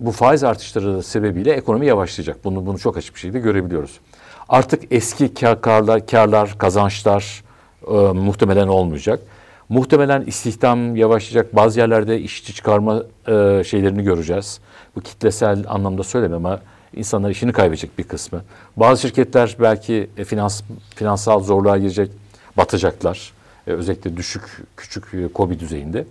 [0.00, 2.44] bu faiz artışları sebebiyle ekonomi yavaşlayacak.
[2.44, 4.00] Bunu bunu çok açık bir şekilde görebiliyoruz.
[4.48, 7.42] Artık eski karlar, karlar, kazançlar
[7.88, 9.20] e, muhtemelen olmayacak.
[9.68, 11.56] Muhtemelen istihdam yavaşlayacak.
[11.56, 14.60] Bazı yerlerde işçi çıkarma e, şeylerini göreceğiz.
[14.96, 16.60] Bu kitlesel anlamda söylemem ama
[16.96, 18.42] insanlar işini kaybedecek bir kısmı.
[18.76, 20.62] Bazı şirketler belki e, finans
[20.94, 22.10] finansal zorluğa girecek,
[22.56, 23.32] batacaklar.
[23.66, 24.42] E, özellikle düşük,
[24.76, 26.04] küçük e, kobi düzeyinde.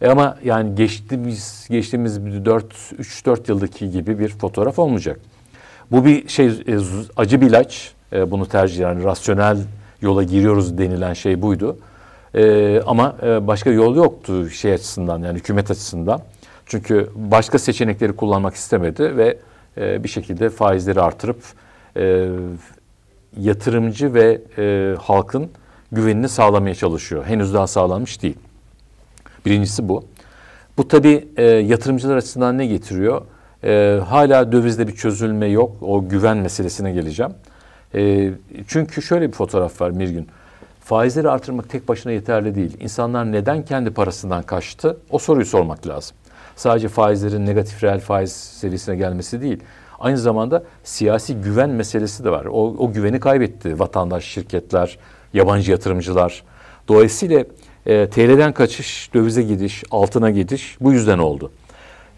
[0.00, 5.20] E ama yani geçtiğimiz geçtiğimiz 4 3-4 yıldaki gibi bir fotoğraf olmayacak.
[5.90, 6.78] Bu bir şey e,
[7.16, 7.92] acı bir ilaç.
[8.12, 9.58] Bunu tercih yani rasyonel
[10.02, 11.78] yola giriyoruz denilen şey buydu.
[12.34, 16.22] E, ama başka yol yoktu şey açısından yani hükümet açısından.
[16.66, 19.38] Çünkü başka seçenekleri kullanmak istemedi ve
[19.76, 21.42] bir şekilde faizleri artırıp
[23.36, 24.40] yatırımcı ve
[24.98, 25.50] halkın
[25.92, 27.24] güvenini sağlamaya çalışıyor.
[27.24, 28.36] Henüz daha sağlanmış değil.
[29.46, 30.04] Birincisi bu.
[30.78, 33.22] Bu tabii e, yatırımcılar açısından ne getiriyor?
[33.64, 35.76] E, hala dövizde bir çözülme yok.
[35.82, 37.32] O güven meselesine geleceğim.
[37.94, 38.30] E,
[38.68, 40.28] çünkü şöyle bir fotoğraf var Mirgün.
[40.80, 42.76] Faizleri artırmak tek başına yeterli değil.
[42.80, 44.96] İnsanlar neden kendi parasından kaçtı?
[45.10, 46.16] O soruyu sormak lazım.
[46.56, 49.62] Sadece faizlerin negatif reel faiz seviyesine gelmesi değil.
[49.98, 52.44] Aynı zamanda siyasi güven meselesi de var.
[52.44, 54.98] O, o güveni kaybetti vatandaş, şirketler,
[55.34, 56.42] yabancı yatırımcılar.
[56.88, 57.44] Dolayısıyla
[57.86, 61.52] e, TL'den kaçış, dövize gidiş, altına gidiş bu yüzden oldu.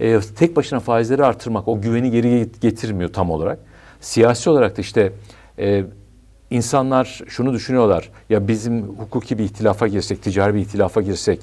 [0.01, 3.59] E, tek başına faizleri artırmak o güveni geri getirmiyor tam olarak.
[4.01, 5.13] Siyasi olarak da işte
[5.59, 5.85] e,
[6.51, 8.11] insanlar şunu düşünüyorlar.
[8.31, 11.41] Ya bizim hukuki bir ihtilafa girsek, ticari bir ihtilafa girsek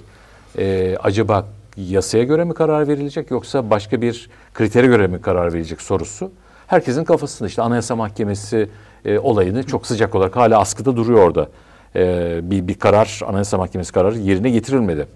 [0.57, 5.81] e, acaba yasaya göre mi karar verilecek yoksa başka bir kritere göre mi karar verilecek
[5.81, 6.31] sorusu.
[6.67, 8.69] Herkesin kafasında işte Anayasa Mahkemesi
[9.05, 11.49] e, olayını çok sıcak olarak hala askıda duruyor orada.
[11.95, 15.07] E, bir, bir karar, Anayasa Mahkemesi kararı yerine getirilmedi.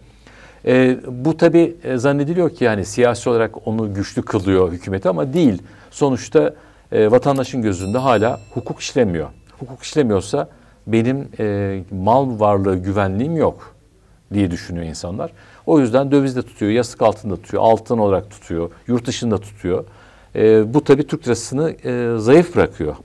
[0.65, 5.62] E, bu tabi e, zannediliyor ki yani siyasi olarak onu güçlü kılıyor hükümeti ama değil.
[5.91, 6.54] Sonuçta
[6.91, 9.30] e, vatandaşın gözünde hala hukuk işlemiyor.
[9.60, 10.50] Hukuk işlemiyorsa
[10.88, 13.76] benim e, mal varlığı güvenliğim yok
[14.34, 15.32] diye düşünüyor insanlar.
[15.65, 19.86] O yüzden dövizde tutuyor, yastık altında tutuyor, altın olarak tutuyor, yurt dışında tutuyor.
[20.36, 22.96] E, bu tabii Türk lirasını e, zayıf bırakıyor.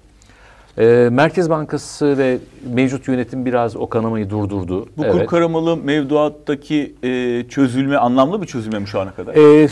[0.79, 2.39] E, Merkez Bankası ve
[2.75, 4.87] mevcut yönetim biraz o kanamayı durdurdu.
[4.97, 5.13] Bu evet.
[5.13, 9.35] kur karamalı mevduattaki e, çözülme anlamlı bir çözülme mi şu ana kadar?
[9.35, 9.69] E,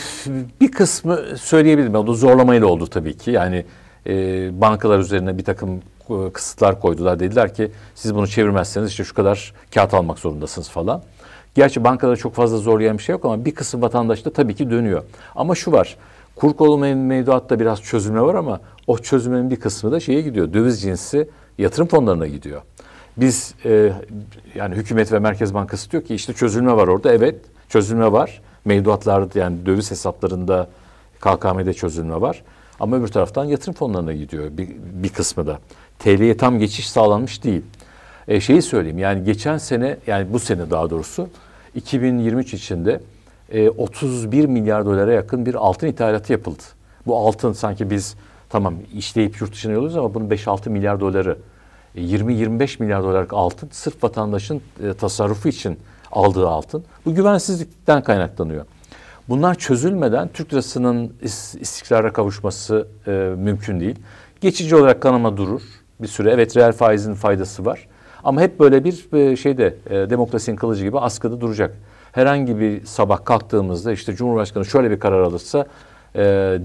[0.61, 1.95] bir kısmı söyleyebilirim.
[1.95, 3.31] O da zorlamayla oldu tabii ki.
[3.31, 3.65] Yani
[4.07, 4.13] e,
[4.61, 7.19] bankalar üzerine bir takım e, kısıtlar koydular.
[7.19, 11.01] Dediler ki siz bunu çevirmezseniz işte şu kadar kağıt almak zorundasınız falan.
[11.55, 14.69] Gerçi bankaları çok fazla zorlayan bir şey yok ama bir kısım vatandaş da tabii ki
[14.69, 15.03] dönüyor.
[15.35, 15.95] Ama şu var.
[16.37, 20.53] Kur kolu mevduatta biraz çözülme var ama o çözümün bir kısmı da şeye gidiyor.
[20.53, 22.61] Döviz cinsi yatırım fonlarına gidiyor.
[23.17, 23.93] Biz e,
[24.55, 27.13] yani hükümet ve Merkez Bankası diyor ki işte çözülme var orada.
[27.13, 27.35] Evet
[27.69, 28.41] çözülme var.
[28.65, 30.67] Mevduatlarda yani döviz hesaplarında
[31.19, 32.43] KKM'de çözülme var.
[32.79, 35.59] Ama öbür taraftan yatırım fonlarına gidiyor bir, bir kısmı da.
[35.99, 37.61] TL'ye tam geçiş sağlanmış değil.
[38.27, 41.29] E, şeyi söyleyeyim yani geçen sene yani bu sene daha doğrusu
[41.75, 43.01] 2023 içinde
[43.51, 46.63] e, 31 milyar dolara yakın bir altın ithalatı yapıldı.
[47.05, 48.15] Bu altın sanki biz
[48.49, 51.37] tamam işleyip yurt dışına yolluyoruz ama bunun 5-6 milyar doları
[51.95, 55.79] 20-25 e, milyar dolarlık altın sırf vatandaşın e, tasarrufu için
[56.11, 56.83] aldığı altın.
[57.05, 58.65] Bu güvensizlikten kaynaklanıyor.
[59.29, 61.13] Bunlar çözülmeden Türk lirasının
[61.59, 63.95] istikrara kavuşması e, mümkün değil.
[64.41, 65.61] Geçici olarak kanama durur
[66.01, 66.31] bir süre.
[66.31, 67.87] Evet reel faizin faydası var.
[68.23, 71.75] Ama hep böyle bir e, şeyde e, demokrasinin kılıcı gibi askıda duracak.
[72.17, 75.65] Herhangi bir sabah kalktığımızda işte Cumhurbaşkanı şöyle bir karar alırsa
[76.15, 76.57] e,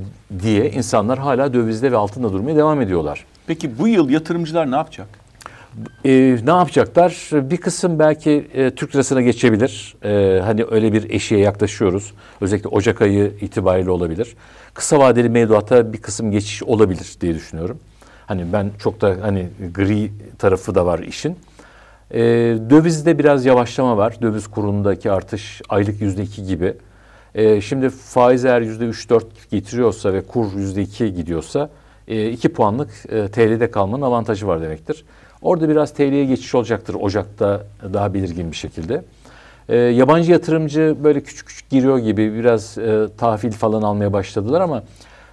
[0.42, 3.24] diye insanlar hala dövizde ve altında durmaya devam ediyorlar.
[3.46, 5.06] Peki bu yıl yatırımcılar ne yapacak?
[6.04, 6.10] E,
[6.44, 7.28] ne yapacaklar?
[7.32, 9.96] Bir kısım belki e, Türk lirasına geçebilir.
[10.04, 12.12] E, hani öyle bir eşiğe yaklaşıyoruz.
[12.40, 14.36] Özellikle Ocak ayı itibariyle olabilir.
[14.74, 17.78] Kısa vadeli mevduata bir kısım geçiş olabilir diye düşünüyorum.
[18.26, 21.36] Hani ben çok da hani gri tarafı da var işin.
[22.12, 22.20] E,
[22.70, 24.16] dövizde biraz yavaşlama var.
[24.22, 26.74] Döviz kurundaki artış aylık yüzde iki gibi.
[27.34, 31.70] E, şimdi faiz eğer yüzde üç dört getiriyorsa ve kur yüzde iki gidiyorsa
[32.08, 35.04] e, iki puanlık e, TL'de kalmanın avantajı var demektir.
[35.42, 39.04] Orada biraz TL'ye geçiş olacaktır Ocak'ta daha belirgin bir şekilde.
[39.68, 44.82] E, yabancı yatırımcı böyle küçük küçük giriyor gibi biraz e, tahvil falan almaya başladılar ama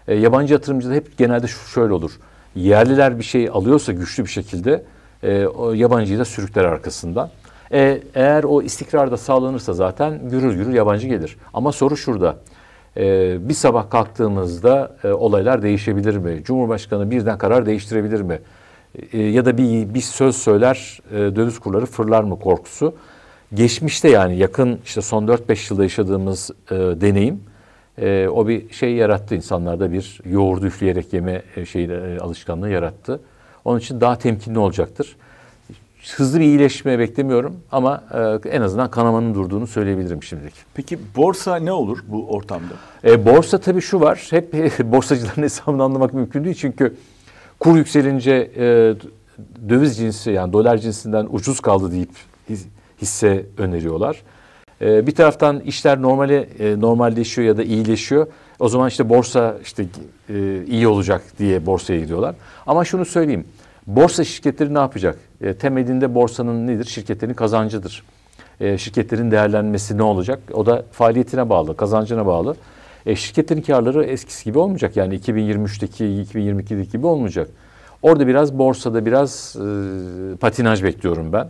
[0.08, 2.12] e, yabancı yatırımcı da hep genelde şöyle olur.
[2.56, 4.84] Yerliler bir şey alıyorsa güçlü bir şekilde
[5.24, 7.30] e, o yabancıyı da sürükler arkasından.
[7.72, 11.38] E, eğer o istikrar da sağlanırsa zaten gürül gürül yabancı gelir.
[11.54, 12.36] Ama soru şurada.
[12.98, 16.44] E, bir sabah kalktığımızda e, olaylar değişebilir mi?
[16.44, 18.40] Cumhurbaşkanı birden karar değiştirebilir mi?
[19.14, 22.96] E, ya da bir, bir söz söyler e, döviz kurları fırlar mı korkusu.
[23.54, 27.44] Geçmişte yani yakın işte son 4-5 yılda yaşadığımız e, deneyim
[28.02, 33.20] e, o bir şey yarattı insanlarda bir yoğurdu üfleyerek yeme e, şeyi e, alışkanlığı yarattı.
[33.70, 35.16] Onun için daha temkinli olacaktır.
[36.16, 38.04] Hızlı bir iyileşme beklemiyorum ama
[38.44, 40.54] e, en azından kanamanın durduğunu söyleyebilirim şimdilik.
[40.74, 42.74] Peki borsa ne olur bu ortamda?
[43.04, 44.28] E, borsa tabii şu var.
[44.30, 44.54] Hep
[44.84, 46.96] borsacıların hesabını anlamak mümkün değil çünkü
[47.60, 48.64] kur yükselince e,
[49.70, 52.12] döviz cinsi yani dolar cinsinden ucuz kaldı deyip
[53.02, 54.24] hisse öneriyorlar.
[54.82, 58.28] E, bir taraftan işler normale e, normalleşiyor ya da iyileşiyor.
[58.60, 59.86] O zaman işte borsa işte
[60.30, 62.36] e, iyi olacak diye borsaya gidiyorlar.
[62.68, 63.46] Ama şunu söyleyeyim.
[63.88, 65.20] Borsa şirketleri ne yapacak?
[65.42, 66.86] E, temelinde borsanın nedir?
[66.86, 68.04] Şirketlerin kazancıdır.
[68.60, 70.40] E, şirketlerin değerlenmesi ne olacak?
[70.54, 72.56] O da faaliyetine bağlı, kazancına bağlı.
[73.06, 74.98] E, şirketlerin karları eskisi gibi olmayacak.
[74.98, 77.50] Yani 2023'teki, 2022'deki gibi olmayacak.
[78.02, 81.48] Orada biraz borsada biraz e, patinaj bekliyorum ben.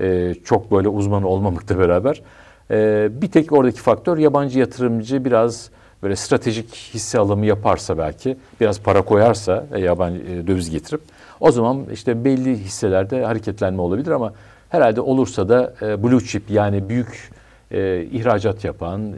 [0.00, 2.22] E, çok böyle uzman olmamakla beraber.
[2.70, 5.70] E, bir tek oradaki faktör yabancı yatırımcı biraz
[6.04, 11.00] böyle stratejik hisse alımı yaparsa belki biraz para koyarsa e, yabancı e, döviz getirip
[11.40, 14.32] o zaman işte belli hisselerde hareketlenme olabilir ama
[14.68, 17.30] herhalde olursa da e, blue chip yani büyük
[17.70, 19.16] e, ihracat yapan, e,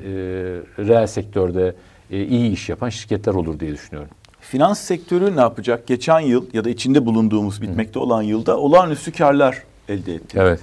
[0.79, 1.75] reel sektörde
[2.11, 4.11] e, iyi iş yapan şirketler olur diye düşünüyorum.
[4.40, 5.87] Finans sektörü ne yapacak?
[5.87, 10.38] Geçen yıl ya da içinde bulunduğumuz bitmekte olan yılda olağanüstü karlar elde etti.
[10.40, 10.61] Evet.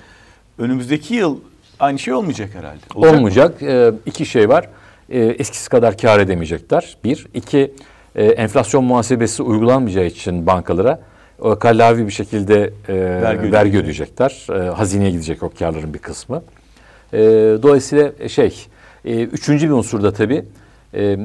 [0.58, 1.38] Önümüzdeki yıl
[1.80, 2.80] aynı şey olmayacak herhalde.
[2.96, 3.64] Olacak Olmayacak.
[3.64, 4.70] E, iki şey var.
[5.14, 6.98] E, eskisi kadar kar edemeyecekler.
[7.04, 7.28] Bir.
[7.34, 7.74] iki
[8.16, 11.02] e, enflasyon muhasebesi uygulanmayacağı için bankalara
[11.40, 14.48] o kallavi bir şekilde e, vergi, vergi ödeyecekler.
[14.50, 16.44] E, hazineye gidecek o karların bir kısmı.
[17.14, 17.20] E,
[17.64, 18.66] dolayısıyla şey,
[19.06, 20.46] e, üçüncü bir unsur da tabii
[20.94, 21.18] e,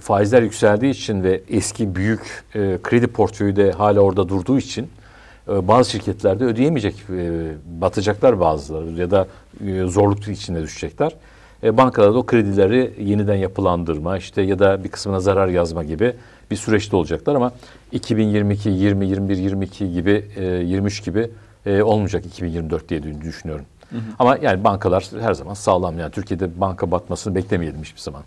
[0.00, 4.88] faizler yükseldiği için ve eski büyük e, kredi portföyü de hala orada durduğu için
[5.48, 7.30] e, bazı şirketlerde ödeyemeyecek, e,
[7.80, 9.26] batacaklar bazıları ya da
[9.66, 11.12] e, zorluk içinde düşecekler.
[11.66, 16.14] E, bankalar da o kredileri yeniden yapılandırma işte ya da bir kısmına zarar yazma gibi
[16.50, 17.52] bir süreçte olacaklar ama
[17.92, 21.30] 2022, 20, 21, 22 gibi, e, 23 gibi
[21.66, 23.64] e, olmayacak 2024 diye düşünüyorum.
[23.90, 24.00] Hı hı.
[24.18, 28.22] Ama yani bankalar her zaman sağlam yani Türkiye'de banka batmasını beklemeyelim hiçbir zaman.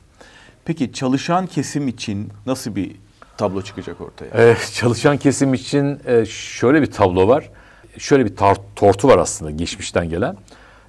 [0.65, 2.95] Peki çalışan kesim için nasıl bir
[3.37, 4.49] tablo çıkacak ortaya?
[4.51, 7.49] Ee, çalışan kesim için e, şöyle bir tablo var.
[7.97, 10.37] Şöyle bir tar- tortu var aslında geçmişten gelen.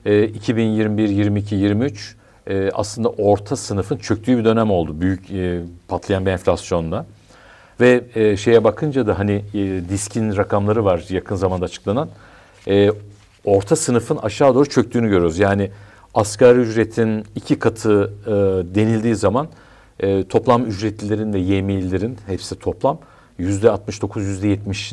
[0.04, 5.00] E, 2021, 22, 23 e, aslında orta sınıfın çöktüğü bir dönem oldu.
[5.00, 7.07] Büyük e, patlayan bir enflasyonla.
[7.81, 12.09] Ve e, şeye bakınca da hani e, diskin rakamları var yakın zamanda açıklanan.
[12.68, 12.90] E,
[13.44, 15.38] orta sınıfın aşağı doğru çöktüğünü görüyoruz.
[15.38, 15.70] Yani
[16.14, 18.31] asgari ücretin iki katı e,
[18.74, 19.48] denildiği zaman
[20.00, 22.98] e, toplam ücretlilerin ve yemiyelerin hepsi toplam
[23.38, 24.92] yüzde 69 yüzde 70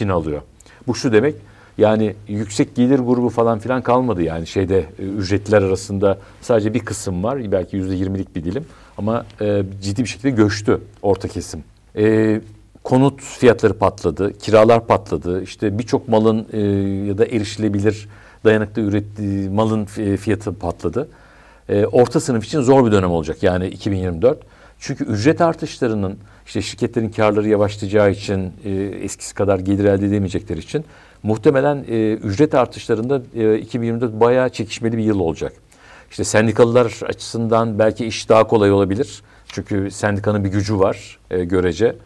[0.00, 0.42] e, alıyor.
[0.86, 1.34] Bu şu demek
[1.78, 7.24] yani yüksek gelir grubu falan filan kalmadı yani şeyde e, ücretliler arasında sadece bir kısım
[7.24, 8.64] var belki yüzde 20'lik bir dilim
[8.98, 11.64] ama e, ciddi bir şekilde göçtü orta kesim.
[11.96, 12.40] E,
[12.84, 15.42] konut fiyatları patladı, kiralar patladı.
[15.42, 16.60] İşte birçok malın e,
[17.08, 18.08] ya da erişilebilir
[18.44, 19.84] dayanıklı ürettiği malın
[20.16, 21.08] fiyatı patladı.
[21.68, 24.38] E, orta sınıf için zor bir dönem olacak yani 2024.
[24.78, 28.70] Çünkü ücret artışlarının işte şirketlerin karları yavaşlayacağı için e,
[29.02, 30.84] eskisi kadar gelir elde edemeyecekleri için
[31.26, 35.52] muhtemelen e, ücret artışlarında e, 2024 bayağı çekişmeli bir yıl olacak.
[36.10, 39.22] İşte sendikalılar açısından belki iş daha kolay olabilir.
[39.48, 41.96] Çünkü sendikanın bir gücü var e, görece.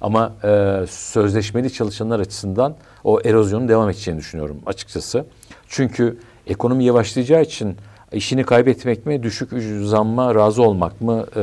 [0.00, 5.24] Ama e, sözleşmeli çalışanlar açısından o erozyonun devam edeceğini düşünüyorum açıkçası.
[5.68, 7.76] Çünkü ekonomi yavaşlayacağı için
[8.12, 9.50] işini kaybetmek mi, düşük
[9.82, 11.40] zamma razı olmak mı e,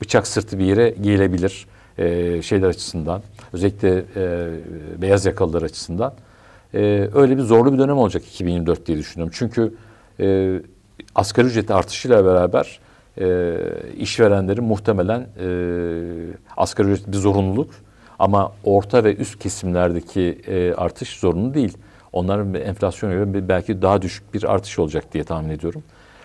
[0.00, 1.66] bıçak sırtı bir yere gelebilir
[1.98, 3.22] e, şeyler açısından.
[3.52, 4.50] Özellikle e,
[5.02, 6.14] beyaz yakalılar açısından.
[6.74, 9.34] E, öyle bir zorlu bir dönem olacak 2024 diye düşünüyorum.
[9.36, 9.74] Çünkü
[10.20, 10.58] e,
[11.14, 12.80] asgari ücret artışıyla beraber
[13.20, 13.56] e,
[13.96, 15.48] işverenlerin muhtemelen e,
[16.56, 17.70] asgari ücret bir zorunluluk
[18.18, 21.78] ama orta ve üst kesimlerdeki e, artış zorunlu değil.
[22.12, 25.82] Onların enflasyon göre belki daha düşük bir artış olacak diye tahmin ediyorum.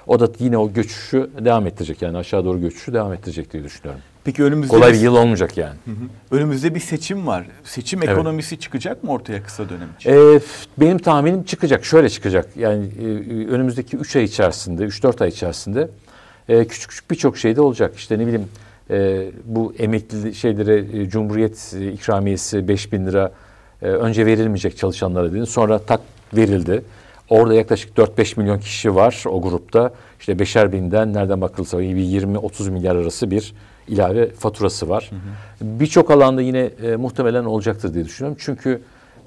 [0.08, 4.02] O da yine o göçüşü devam ettirecek yani aşağı doğru göçüşü devam ettirecek diye düşünüyorum.
[4.24, 5.76] Peki önümüzde kolay bir yıl olmayacak yani.
[5.86, 6.36] Hı hı.
[6.38, 7.46] Önümüzde bir seçim var.
[7.64, 8.10] Seçim evet.
[8.10, 10.12] ekonomisi çıkacak mı ortaya kısa dönem için?
[10.12, 10.40] Ee,
[10.78, 11.86] benim tahminim çıkacak.
[11.86, 12.58] Şöyle çıkacak.
[12.58, 13.06] Yani e,
[13.48, 15.90] önümüzdeki 3 ay içerisinde, 3-4 ay içerisinde
[16.50, 17.96] e, küçük küçük birçok şey de olacak.
[17.96, 18.48] İşte ne bileyim
[18.90, 23.32] e, bu emekli şeylere e, Cumhuriyet ikramiyesi 5 bin lira
[23.82, 25.46] e, önce verilmeyecek çalışanlara dedi.
[25.46, 26.02] Sonra tak
[26.34, 26.84] verildi.
[27.30, 29.94] Orada yaklaşık 4-5 milyon kişi var o grupta.
[30.20, 33.54] İşte beşer binden nereden bakılsa bir 20-30 milyar arası bir
[33.88, 35.12] ilave faturası var.
[35.62, 38.38] Birçok alanda yine e, muhtemelen olacaktır diye düşünüyorum.
[38.42, 38.82] Çünkü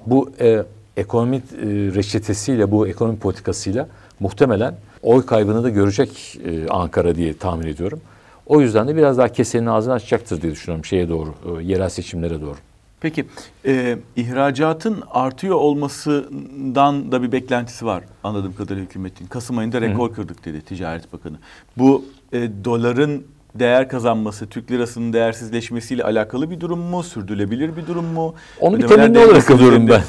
[0.05, 0.63] bu e,
[0.97, 3.87] ekonomi e, reçetesiyle, bu ekonomi politikasıyla
[4.19, 8.01] muhtemelen oy kaybını da görecek e, Ankara diye tahmin ediyorum.
[8.45, 12.41] O yüzden de biraz daha kesenin ağzını açacaktır diye düşünüyorum şeye doğru, e, yerel seçimlere
[12.41, 12.55] doğru.
[13.01, 13.25] Peki
[13.65, 19.27] e, ihracatın artıyor olmasından da bir beklentisi var anladığım kadarıyla hükümetin.
[19.27, 20.13] Kasım ayında rekor Hı.
[20.13, 21.37] kırdık dedi Ticaret Bakanı.
[21.77, 23.23] Bu e, doların
[23.55, 27.03] değer kazanması, Türk lirasının değersizleşmesiyle alakalı bir durum mu?
[27.03, 28.35] Sürdürülebilir bir durum mu?
[28.59, 30.01] Onu bir temenni olarak alıyorum ben.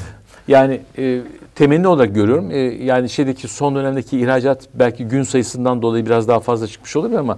[0.47, 1.21] Yani e,
[1.55, 2.51] temenni olarak görüyorum.
[2.51, 7.17] E, yani şeydeki son dönemdeki ihracat belki gün sayısından dolayı biraz daha fazla çıkmış olabilir
[7.17, 7.37] ama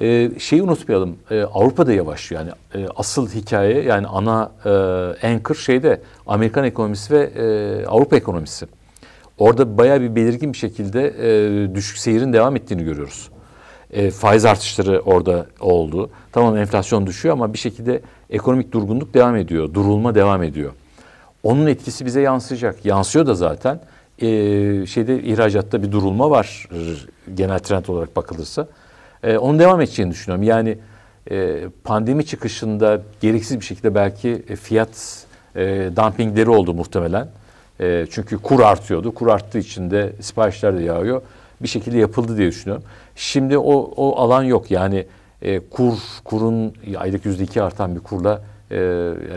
[0.00, 1.16] e, şeyi unutmayalım.
[1.30, 2.42] E, Avrupa'da yavaşlıyor.
[2.42, 4.70] Yani e, asıl hikaye yani ana e,
[5.26, 8.66] anchor şeyde Amerikan ekonomisi ve e, Avrupa ekonomisi.
[9.38, 13.28] Orada bayağı bir belirgin bir şekilde e, düşük seyirin devam ettiğini görüyoruz.
[13.92, 16.10] E, faiz artışları orada oldu.
[16.32, 19.74] Tamam enflasyon düşüyor ama bir şekilde ekonomik durgunluk devam ediyor.
[19.74, 20.72] Durulma devam ediyor.
[21.42, 22.84] Onun etkisi bize yansıyacak.
[22.84, 23.80] Yansıyor da zaten.
[24.18, 24.26] E,
[24.86, 26.68] şeyde ihracatta bir durulma var
[27.34, 28.68] genel trend olarak bakılırsa.
[29.22, 30.42] E, onun devam edeceğini düşünüyorum.
[30.42, 30.78] Yani
[31.30, 35.24] e, pandemi çıkışında gereksiz bir şekilde belki e, fiyat
[35.56, 37.28] e, dumpingleri oldu muhtemelen.
[37.80, 39.14] E, çünkü kur artıyordu.
[39.14, 41.22] Kur arttığı için de siparişler de yağıyor.
[41.62, 42.84] Bir şekilde yapıldı diye düşünüyorum.
[43.16, 44.70] Şimdi o, o alan yok.
[44.70, 45.06] Yani
[45.42, 48.76] e, kur kurun aylık yüzde iki artan bir kurla e,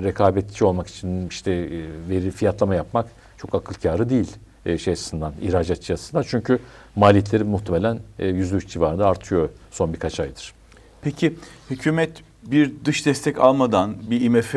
[0.04, 1.70] rekabetçi olmak için işte e,
[2.10, 3.06] veri fiyatlama yapmak
[3.38, 6.24] çok akıl kârı değil e, şey açısından, ihracatçı açısından.
[6.28, 6.60] Çünkü
[6.96, 10.54] maliyetleri muhtemelen e, yüzde üç civarında artıyor son birkaç aydır.
[11.02, 11.34] Peki
[11.70, 12.12] hükümet
[12.44, 14.56] bir dış destek almadan bir IMF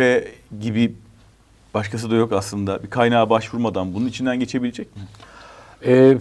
[0.60, 0.94] gibi
[1.74, 5.02] başkası da yok aslında bir kaynağa başvurmadan bunun içinden geçebilecek mi?
[5.86, 6.18] Ee,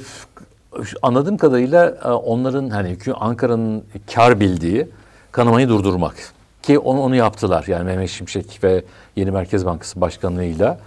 [1.01, 3.83] anladığım kadarıyla e, onların hani Ankara'nın
[4.13, 4.87] kar bildiği
[5.31, 6.15] kanamayı durdurmak.
[6.63, 8.83] Ki onu, onu yaptılar yani Mehmet Şimşek ve
[9.15, 10.79] Yeni Merkez Bankası Başkanlığı'yla.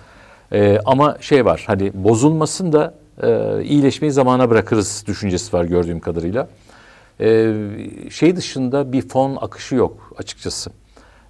[0.53, 6.49] Ee, ama şey var hani bozulmasın da e, iyileşmeyi zamana bırakırız düşüncesi var gördüğüm kadarıyla.
[7.20, 7.55] Ee,
[8.11, 10.70] şey dışında bir fon akışı yok açıkçası.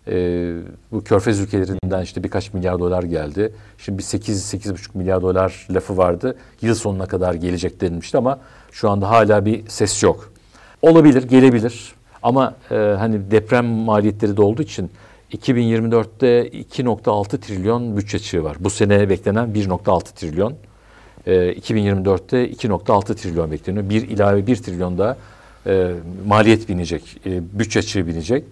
[0.08, 0.54] Ee,
[0.92, 3.52] bu körfez ülkelerinden işte birkaç milyar dolar geldi.
[3.78, 6.36] Şimdi bir 8-8,5 milyar dolar lafı vardı.
[6.62, 8.38] Yıl sonuna kadar gelecek denilmişti ama
[8.72, 10.32] şu anda hala bir ses yok.
[10.82, 11.94] Olabilir, gelebilir.
[12.22, 14.90] Ama e, hani deprem maliyetleri de olduğu için
[15.32, 18.56] 2024'te 2.6 trilyon bütçe açığı var.
[18.60, 20.54] Bu sene beklenen 1.6 trilyon.
[21.26, 23.90] E, 2024'te 2.6 trilyon bekleniyor.
[23.90, 25.16] Bir ilave 1 trilyon da
[25.66, 25.92] e,
[26.26, 28.44] maliyet binecek, e, bütçe açığı binecek.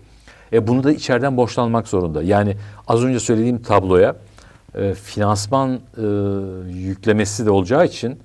[0.53, 2.23] E, bunu da içeriden borçlanmak zorunda.
[2.23, 2.57] Yani
[2.89, 4.17] az önce söylediğim tabloya
[4.75, 5.81] e, finansman e,
[6.73, 8.19] yüklemesi de olacağı için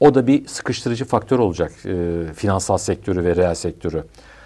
[0.00, 4.04] o da bir sıkıştırıcı faktör olacak e, finansal sektörü ve reel sektörü.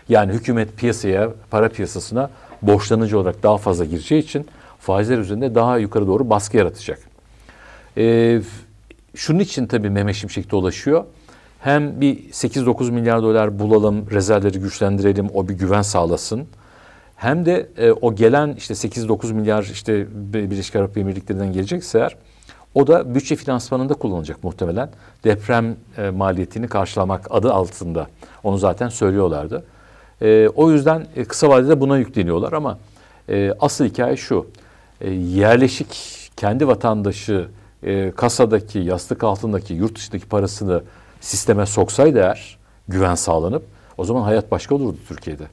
[0.08, 2.30] Yani hükümet piyasaya, para piyasasına
[2.62, 4.46] borçlanıcı olarak daha fazla gireceği için
[4.78, 6.98] faizler üzerinde daha yukarı doğru baskı yaratacak.
[7.96, 8.40] Ee,
[9.14, 11.04] şunun için tabii Mehmet Şimşek dolaşıyor.
[11.60, 16.46] Hem bir 8-9 milyar dolar bulalım, rezervleri güçlendirelim, o bir güven sağlasın.
[17.20, 22.16] Hem de e, o gelen işte 8-9 milyar işte Birleşik Arap Emirlikleri'nden gelecekse eğer
[22.74, 24.90] o da bütçe finansmanında kullanılacak muhtemelen.
[25.24, 28.06] Deprem e, maliyetini karşılamak adı altında.
[28.42, 29.64] Onu zaten söylüyorlardı.
[30.22, 32.78] E, o yüzden e, kısa vadede buna yükleniyorlar ama
[33.28, 34.46] e, asıl hikaye şu.
[35.00, 37.48] E, yerleşik kendi vatandaşı
[37.82, 40.82] e, kasadaki, yastık altındaki, yurt dışındaki parasını
[41.20, 43.62] sisteme soksaydı eğer güven sağlanıp
[43.98, 45.44] o zaman hayat başka olurdu Türkiye'de.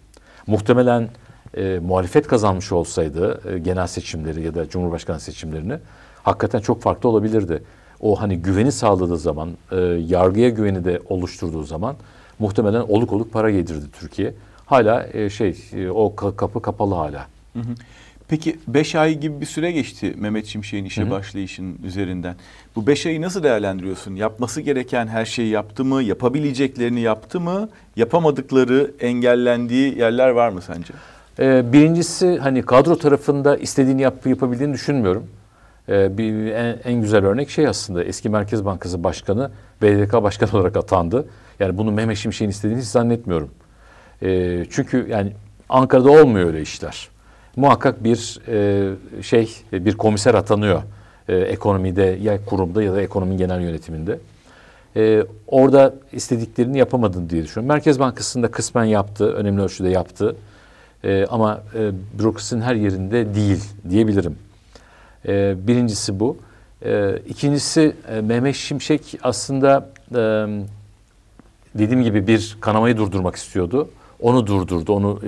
[0.48, 1.10] Muhtemelen
[1.58, 5.78] e, muhalefet kazanmış olsaydı e, genel seçimleri ya da cumhurbaşkanı seçimlerini
[6.24, 7.64] hakikaten çok farklı olabilirdi.
[8.00, 9.76] O hani güveni sağladığı zaman, e,
[10.08, 11.96] yargıya güveni de oluşturduğu zaman
[12.40, 14.34] muhtemelen oluk oluk para yedirdi Türkiye
[14.66, 17.28] hala e, şey e, o kapı kapalı hala.
[17.54, 17.76] Hı hı.
[18.28, 21.12] Peki beş ay gibi bir süre geçti Mehmet Şimşek'in işe hı hı.
[21.12, 22.36] başlayışının üzerinden.
[22.76, 24.16] Bu beş ayı nasıl değerlendiriyorsun?
[24.16, 26.04] Yapması gereken her şeyi yaptı mı?
[26.04, 27.70] Yapabileceklerini yaptı mı?
[27.96, 30.94] Yapamadıkları, engellendiği yerler var mı sence?
[31.40, 35.28] Ee, birincisi hani kadro tarafında istediğini yap, yapabildiğini düşünmüyorum.
[35.90, 40.78] Ee, bir en, en güzel örnek şey aslında eski Merkez Bankası Başkanı BDK Başkanı olarak
[40.78, 41.26] atandı.
[41.60, 43.50] Yani bunu Mehmet Şimşek'in istediğini hiç zannetmiyorum.
[44.22, 45.34] E, çünkü yani
[45.70, 47.10] Ankara'da olmuyor öyle işler.
[47.56, 50.82] Muhakkak bir e, şey, bir komiser atanıyor
[51.30, 54.20] e, ekonomide ya kurumda ya da ekonomi genel yönetiminde.
[54.96, 57.68] E, orada istediklerini yapamadın diye düşünüyorum.
[57.68, 60.36] Merkez Bankası'nda kısmen yaptı, önemli ölçüde yaptı.
[61.04, 64.36] E, ama e, bürokrasinin her yerinde değil diyebilirim.
[65.28, 66.38] E, birincisi bu.
[66.86, 70.18] E, ikincisi e, Mehmet Şimşek aslında e,
[71.76, 73.90] dediğim gibi bir kanamayı durdurmak istiyordu.
[74.22, 75.20] Onu durdurdu, onu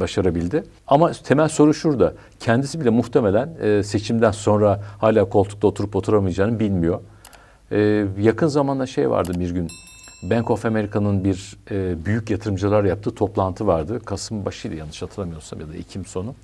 [0.00, 0.64] başarabildi.
[0.86, 2.14] Ama temel soru şurada.
[2.40, 7.00] Kendisi bile muhtemelen e, seçimden sonra hala koltukta oturup oturamayacağını bilmiyor.
[7.72, 9.68] E, yakın zamanda şey vardı bir gün.
[10.22, 14.00] Bank of America'nın bir e, büyük yatırımcılar yaptığı toplantı vardı.
[14.04, 16.34] Kasım başıydı yanlış hatırlamıyorsam ya da Ekim sonu.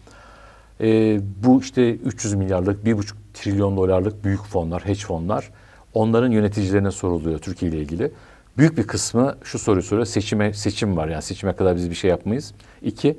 [1.45, 5.51] bu işte 300 milyarlık, 1,5 trilyon dolarlık büyük fonlar, hedge fonlar.
[5.95, 8.13] Onların yöneticilerine soruluyor Türkiye ile ilgili.
[8.59, 10.07] Büyük bir kısmı şu soruyu soruyor.
[10.07, 12.55] Seçime seçim var yani seçime kadar biz bir şey yapmayız.
[12.83, 13.19] İki,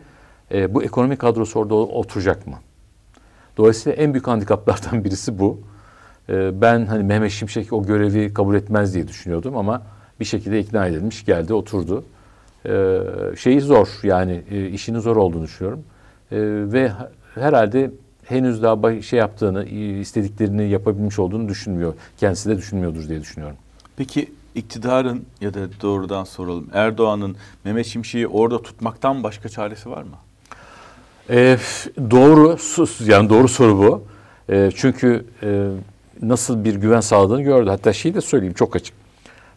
[0.52, 2.56] e, bu ekonomik kadrosu orada oturacak mı?
[3.58, 5.60] Dolayısıyla en büyük handikaplardan birisi bu.
[6.30, 9.82] E, ben hani Mehmet Şimşek o görevi kabul etmez diye düşünüyordum ama
[10.20, 12.04] bir şekilde ikna edilmiş, geldi, oturdu.
[12.66, 13.00] E,
[13.38, 15.84] şeyi zor yani e, işinin zor olduğunu düşünüyorum.
[16.32, 16.38] E,
[16.72, 16.92] ve
[17.36, 17.92] herhalde
[18.26, 21.94] henüz daha şey yaptığını, istediklerini yapabilmiş olduğunu düşünmüyor.
[22.18, 23.58] Kendisi de düşünmüyordur diye düşünüyorum.
[23.98, 30.16] Peki iktidarın ya da doğrudan soralım Erdoğan'ın Mehmet Şimşek'i orada tutmaktan başka çaresi var mı?
[31.30, 31.58] Ee,
[32.12, 32.58] doğru
[33.08, 34.04] yani doğru soru bu.
[34.50, 35.70] Ee, çünkü e,
[36.22, 37.70] nasıl bir güven sağladığını gördü.
[37.70, 39.05] Hatta şeyi de söyleyeyim çok açık.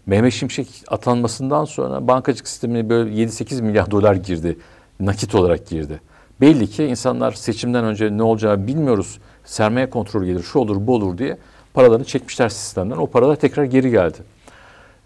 [0.09, 4.59] Mehmet Şimşek atanmasından sonra bankacılık sistemine böyle 7-8 milyar dolar girdi.
[5.01, 6.01] Nakit olarak girdi.
[6.41, 9.19] Belli ki insanlar seçimden önce ne olacağı bilmiyoruz.
[9.45, 11.39] Sermaye kontrolü gelir, şu olur, bu olur diye
[11.75, 12.97] paralarını çekmişler sistemden.
[12.97, 14.19] O paralar tekrar geri geldi.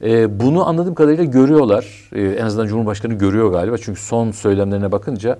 [0.02, 2.10] Ee, bunu anladığım kadarıyla görüyorlar.
[2.12, 3.78] Ee, en azından Cumhurbaşkanı görüyor galiba.
[3.78, 5.38] Çünkü son söylemlerine bakınca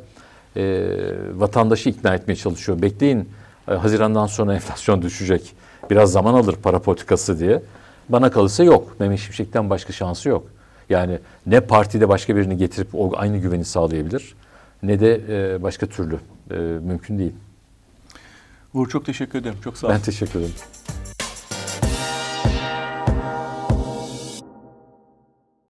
[0.56, 0.88] e,
[1.34, 2.82] vatandaşı ikna etmeye çalışıyor.
[2.82, 3.28] Bekleyin
[3.68, 5.52] e, Haziran'dan sonra enflasyon düşecek.
[5.90, 7.62] Biraz zaman alır para politikası diye.
[8.08, 8.96] Bana kalırsa yok.
[9.00, 10.46] Mehmet Şimşek'ten başka şansı yok.
[10.90, 14.34] Yani ne partide başka birini getirip o aynı güveni sağlayabilir
[14.82, 16.18] ne de e, başka türlü
[16.50, 17.32] e, mümkün değil.
[18.74, 19.56] Uğur çok teşekkür ederim.
[19.64, 19.96] Çok sağ olun.
[19.96, 20.54] Ben teşekkür ederim.